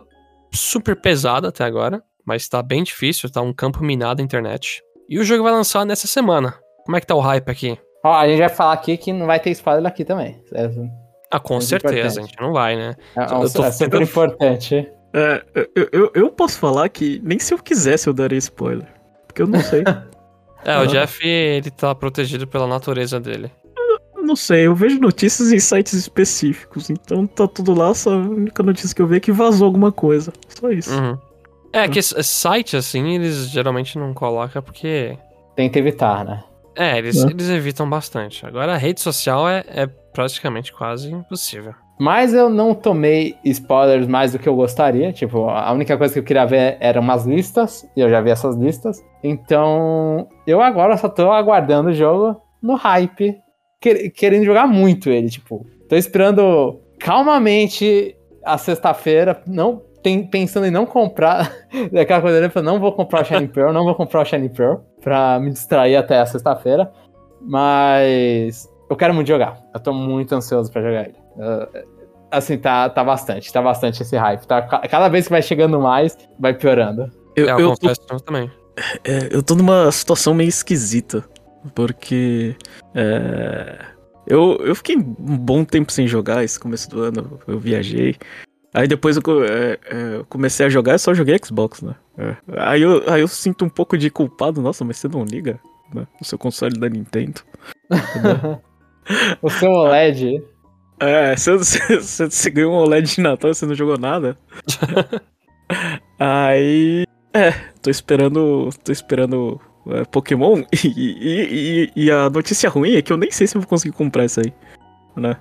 [0.51, 4.81] super pesado até agora, mas tá bem difícil, tá um campo minado a internet.
[5.09, 6.55] E o jogo vai lançar nessa semana.
[6.85, 7.77] Como é que tá o hype aqui?
[8.03, 10.41] Ó, a gente vai falar aqui que não vai ter spoiler aqui também.
[10.53, 10.69] É,
[11.31, 12.19] Ah, com É certeza, importante.
[12.19, 12.95] a gente não vai, né?
[13.15, 14.89] é, Eu tô é super importante.
[15.13, 15.43] É,
[15.75, 18.87] eu, eu, eu posso falar que nem se eu quisesse eu daria spoiler.
[19.27, 19.83] Porque eu não sei.
[20.65, 20.85] É, o.
[20.87, 23.51] Jeff, ele tá protegido pela natureza dele.
[24.23, 26.89] Não sei, eu vejo notícias em sites específicos.
[26.89, 29.91] Então tá tudo lá, só a única notícia que eu vi é que vazou alguma
[29.91, 30.31] coisa.
[30.47, 30.91] Só isso.
[30.97, 31.17] Uhum.
[31.73, 35.17] É, que esse- esse site, assim, eles geralmente não colocam porque...
[35.55, 36.43] Tenta evitar, né?
[36.75, 37.27] É, eles, É.
[37.29, 38.45] eles evitam bastante.
[38.45, 41.73] Agora, a rede social é, é praticamente quase impossível.
[41.99, 45.11] Mas eu não tomei spoilers mais do que eu gostaria.
[45.13, 47.87] Tipo, a única coisa que eu queria ver eram umas listas.
[47.95, 48.99] E eu já vi essas listas.
[49.23, 53.37] Então, eu agora só tô aguardando o jogo no hype.
[53.83, 55.29] Quer- querendo jogar muito ele.
[55.29, 58.15] Tipo, tô esperando calmamente
[58.45, 59.41] a sexta-feira.
[59.45, 61.51] Não tem, pensando em não comprar.
[61.91, 64.49] Daquela coisa ali, eu não vou comprar o Shining Pearl, não vou comprar o Shining
[64.49, 64.77] Pearl.
[65.01, 66.89] Pra me distrair até a sexta-feira.
[67.41, 69.59] Mas eu quero muito jogar.
[69.73, 71.15] Eu tô muito ansioso pra jogar ele.
[71.35, 71.85] Uh,
[72.31, 74.45] assim, tá, tá bastante, tá bastante esse hype.
[74.45, 77.09] Tá, ca- cada vez que vai chegando mais, vai piorando.
[77.35, 78.51] Eu, é, eu, eu, tô, confesso eu também.
[79.03, 81.23] é, eu tô numa situação meio esquisita.
[81.73, 82.55] Porque.
[82.93, 83.85] é,
[84.25, 87.39] eu, eu fiquei um bom tempo sem jogar esse começo do ano.
[87.47, 88.15] Eu viajei.
[88.73, 91.95] Aí depois eu, é, é, eu comecei a jogar, eu só joguei Xbox, né?
[92.17, 92.35] É.
[92.57, 94.61] Aí, eu, aí eu sinto um pouco de culpado.
[94.61, 95.59] Nossa, mas você não liga
[95.93, 96.07] né?
[96.19, 97.41] o seu console da Nintendo.
[99.41, 100.41] O seu OLED.
[100.99, 104.37] É, você, você, você ganhou um OLED de Natal e você não jogou nada.
[106.17, 107.05] Aí.
[107.33, 107.51] É,
[107.81, 108.69] tô esperando.
[108.83, 110.63] Tô esperando é, Pokémon.
[110.83, 113.69] E, e, e, e a notícia ruim é que eu nem sei se eu vou
[113.69, 114.53] conseguir comprar isso aí.
[115.15, 115.37] Né?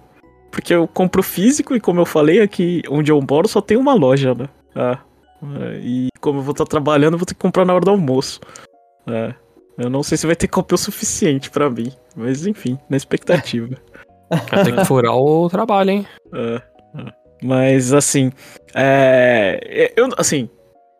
[0.50, 3.94] Porque eu compro físico e como eu falei, aqui onde eu moro só tem uma
[3.94, 4.48] loja, né?
[4.74, 4.98] Ah,
[5.60, 7.90] é, e como eu vou estar trabalhando, eu vou ter que comprar na hora do
[7.90, 8.40] almoço.
[9.06, 9.34] É,
[9.78, 11.90] eu não sei se vai ter cópia o suficiente pra mim.
[12.14, 13.76] Mas enfim, na expectativa.
[14.50, 16.06] Vai ter que furar o trabalho, hein?
[16.32, 17.12] É, é.
[17.42, 18.32] Mas assim,
[18.74, 20.48] é, eu assim,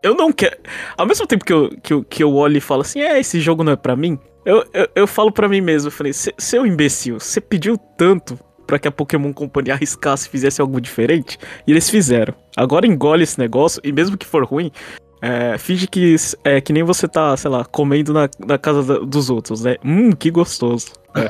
[0.03, 0.57] eu não quero.
[0.97, 3.41] Ao mesmo tempo que eu, que eu, que eu olho e falo assim, é, esse
[3.41, 4.19] jogo não é pra mim.
[4.45, 8.39] Eu, eu, eu falo pra mim mesmo, eu falei, "Cê- seu imbecil, você pediu tanto
[8.67, 12.35] pra que a Pokémon Company arriscasse e fizesse algo diferente, e eles fizeram.
[12.57, 14.73] Agora engole esse negócio, e mesmo que for ruim,
[15.21, 19.05] é, finge que é que nem você tá, sei lá, comendo na, na casa da-
[19.05, 19.77] dos outros, né?
[19.85, 20.87] Hum, que gostoso.
[21.15, 21.29] É,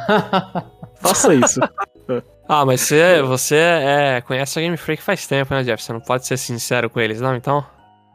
[1.02, 1.60] faça isso.
[2.48, 5.82] Ah, mas você, você é, conhece a Game Freak faz tempo, né, Jeff?
[5.82, 7.34] Você não pode ser sincero com eles, não?
[7.36, 7.64] Então,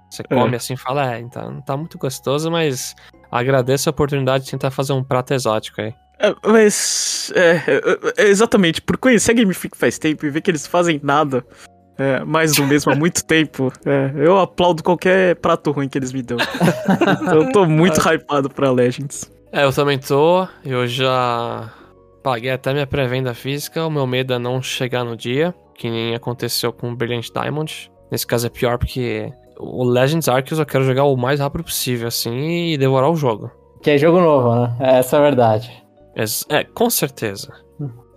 [0.09, 2.95] você come assim e fala, é, então, tá muito gostoso, mas
[3.31, 5.93] agradeço a oportunidade de tentar fazer um prato exótico aí.
[6.19, 7.31] É, mas.
[7.35, 10.65] É, é, é, exatamente, por conhecer a Game Freak faz tempo e ver que eles
[10.65, 11.45] fazem nada
[11.97, 16.13] é, mais do mesmo há muito tempo, é, eu aplaudo qualquer prato ruim que eles
[16.13, 16.37] me dão.
[17.21, 19.31] então eu tô muito hypado pra Legends.
[19.51, 21.71] É, eu também tô, eu já
[22.23, 26.13] paguei até minha pré-venda física, o meu medo é não chegar no dia, que nem
[26.13, 27.91] aconteceu com o Brilliant Diamond.
[28.11, 32.07] Nesse caso é pior porque o Legends Arceus eu quero jogar o mais rápido possível,
[32.07, 33.51] assim, e devorar o jogo.
[33.81, 34.75] Que é jogo novo, né?
[34.79, 35.83] Essa é a verdade.
[36.15, 37.51] Ex- É, com certeza.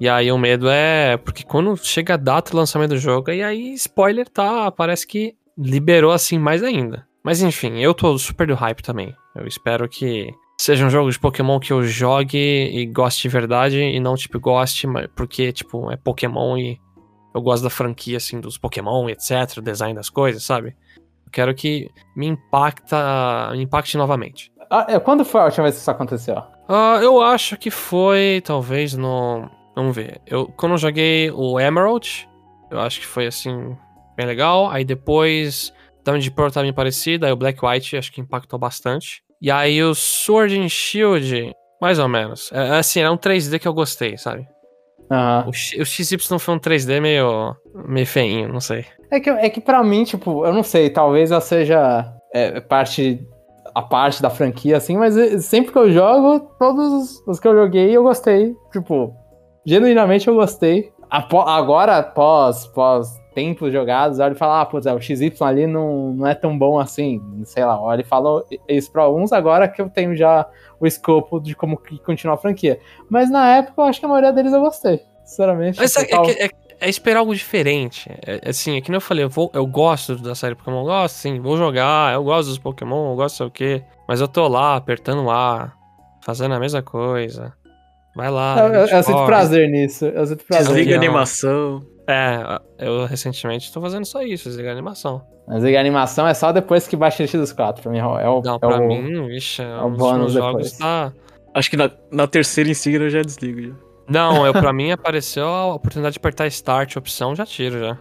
[0.00, 3.42] E aí o medo é porque quando chega a data do lançamento do jogo, e
[3.42, 7.06] aí spoiler tá, parece que liberou assim mais ainda.
[7.22, 9.14] Mas enfim, eu tô super do hype também.
[9.36, 13.78] Eu espero que seja um jogo de Pokémon que eu jogue e goste de verdade
[13.78, 16.78] e não tipo goste, porque tipo é Pokémon e
[17.34, 20.74] eu gosto da franquia assim dos Pokémon, etc, o design das coisas, sabe?
[21.30, 24.52] Quero que me impacta, me impacte novamente.
[24.70, 26.42] Ah, é, quando foi a última vez que isso aconteceu?
[26.68, 29.50] Ah, eu acho que foi, talvez, no.
[29.74, 30.20] Vamos ver.
[30.26, 32.28] Eu, quando eu joguei o Emerald,
[32.70, 33.76] eu acho que foi assim,
[34.16, 34.70] bem legal.
[34.70, 35.72] Aí depois,
[36.04, 37.26] Diamond Pearl tá bem parecido.
[37.26, 39.22] Aí o Black White acho que impactou bastante.
[39.42, 42.50] E aí o Sword and Shield, mais ou menos.
[42.52, 44.46] É, assim, é um 3D que eu gostei, sabe?
[45.10, 45.48] Aham.
[45.48, 47.54] O, X- o XY foi um 3D meio.
[47.86, 48.84] meio feinho, não sei.
[49.10, 53.20] É que, é que pra mim, tipo, eu não sei, talvez eu seja é, parte.
[53.74, 57.46] a parte da franquia, assim, mas eh, sempre que eu jogo, todos os- os que
[57.48, 58.54] eu joguei eu gostei.
[58.72, 59.12] Tipo,
[59.66, 60.90] genuinamente eu gostei.
[61.10, 63.08] Apo- agora, pós, pós
[63.40, 66.56] tempos jogados, olha e fala, ah, putz, é, o XY ali não, não é tão
[66.58, 67.20] bom assim.
[67.44, 70.46] Sei lá, olha e fala isso pra alguns agora que eu tenho já
[70.78, 72.78] o escopo de como que continuar a franquia.
[73.08, 75.00] Mas na época eu acho que a maioria deles eu gostei.
[75.24, 75.78] Sinceramente.
[75.78, 76.50] Mas é, tipo, tal- é é-
[76.82, 78.10] é esperar algo diferente.
[78.26, 80.80] É, é assim, é que nem eu falei, eu, vou- eu gosto da série Pokémon,
[80.80, 83.82] eu gosto sim, vou jogar, eu gosto dos Pokémon, eu gosto sei o quê.
[84.08, 85.72] Mas eu tô lá, apertando A,
[86.22, 87.52] fazendo a mesma coisa.
[88.16, 88.58] Vai lá.
[88.58, 90.04] Eu, eu, eu sinto prazer nisso.
[90.06, 90.66] Eu sinto prazer.
[90.66, 91.80] Desliga a animação.
[92.10, 95.22] É, eu recentemente tô fazendo só isso, desligar a animação.
[95.46, 97.98] Mas a animação é só depois que baixa o dos 4 pra mim.
[97.98, 100.78] É o, Não, é pra o- mim, vixe, é um dos bônus jogos depois.
[100.78, 101.12] tá...
[101.52, 103.60] Acho que na, na terceira em seguida eu já desligo.
[103.62, 103.74] Já.
[104.08, 107.98] Não, eu, pra mim apareceu a oportunidade de apertar Start, opção, já tiro já.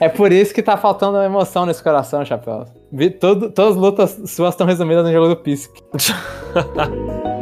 [0.00, 2.64] É por isso que tá faltando emoção nesse coração, Chapéu.
[3.20, 5.70] Todo, todas as lutas suas estão resumidas no jogo do Pisk.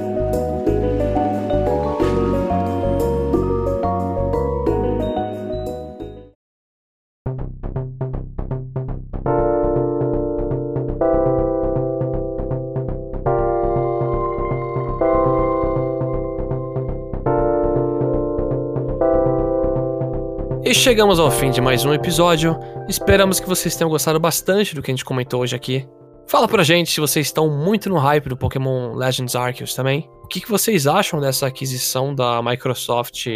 [20.68, 22.54] E chegamos ao fim de mais um episódio.
[22.86, 25.88] Esperamos que vocês tenham gostado bastante do que a gente comentou hoje aqui.
[26.26, 30.10] Fala pra gente se vocês estão muito no hype do Pokémon Legends Arceus também.
[30.22, 33.28] O que, que vocês acham dessa aquisição da Microsoft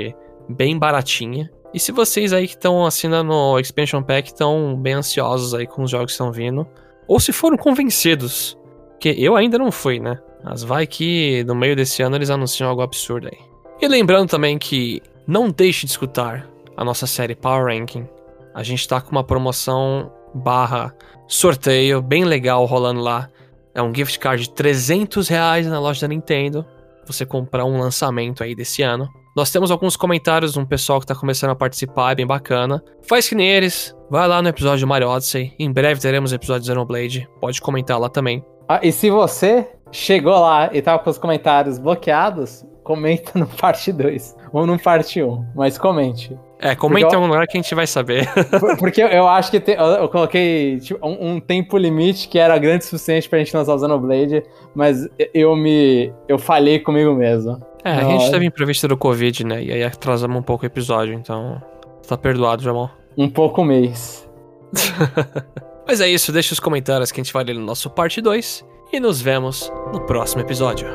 [0.47, 1.51] bem baratinha?
[1.73, 5.85] E se vocês aí que estão assinando o Expansion Pack estão bem ansiosos aí com
[5.85, 6.67] os jogos que estão vindo.
[7.09, 8.59] Ou se foram convencidos.
[9.01, 10.21] Que eu ainda não fui, né?
[10.45, 13.39] Mas vai que no meio desse ano eles anunciam algo absurdo aí.
[13.81, 18.07] E lembrando também que não deixe de escutar a nossa série Power Ranking.
[18.55, 20.95] A gente tá com uma promoção barra
[21.27, 23.29] sorteio bem legal rolando lá.
[23.75, 26.65] É um gift card de 300 reais na loja da Nintendo.
[27.07, 29.09] Você comprar um lançamento aí desse ano.
[29.35, 32.83] Nós temos alguns comentários de um pessoal que tá começando a participar, é bem bacana.
[33.09, 35.55] Faz que nem eles, vai lá no episódio de Mario Odyssey.
[35.59, 37.27] Em breve teremos episódio de Xenoblade.
[37.41, 38.45] Pode comentar lá também.
[38.69, 43.91] Ah, e se você chegou lá e tava com os comentários bloqueados, comenta no parte
[43.91, 46.39] 2 ou no parte 1, mas comente.
[46.63, 47.21] É, comenta em Legal.
[47.23, 48.27] algum lugar que a gente vai saber.
[48.61, 52.57] Por- Porque eu- acho que te- eu, coloquei tipo, um, um tempo limite que era
[52.57, 54.43] grande o suficiente pra gente lançar o Xenoblade,
[54.75, 56.13] mas eu me.
[56.29, 57.61] eu falhei comigo mesmo.
[57.85, 59.61] É, a gente teve imprevisto do Covid, né?
[59.63, 61.61] E aí atrasamos um pouco o episódio, então.
[62.07, 62.91] Tá perdoado, Jamal.
[63.19, 64.27] Um pouco mês.
[65.87, 68.65] Mas é isso, deixa os comentários que a gente vai ler no nosso parte 2
[68.93, 70.87] e nos vemos no próximo episódio.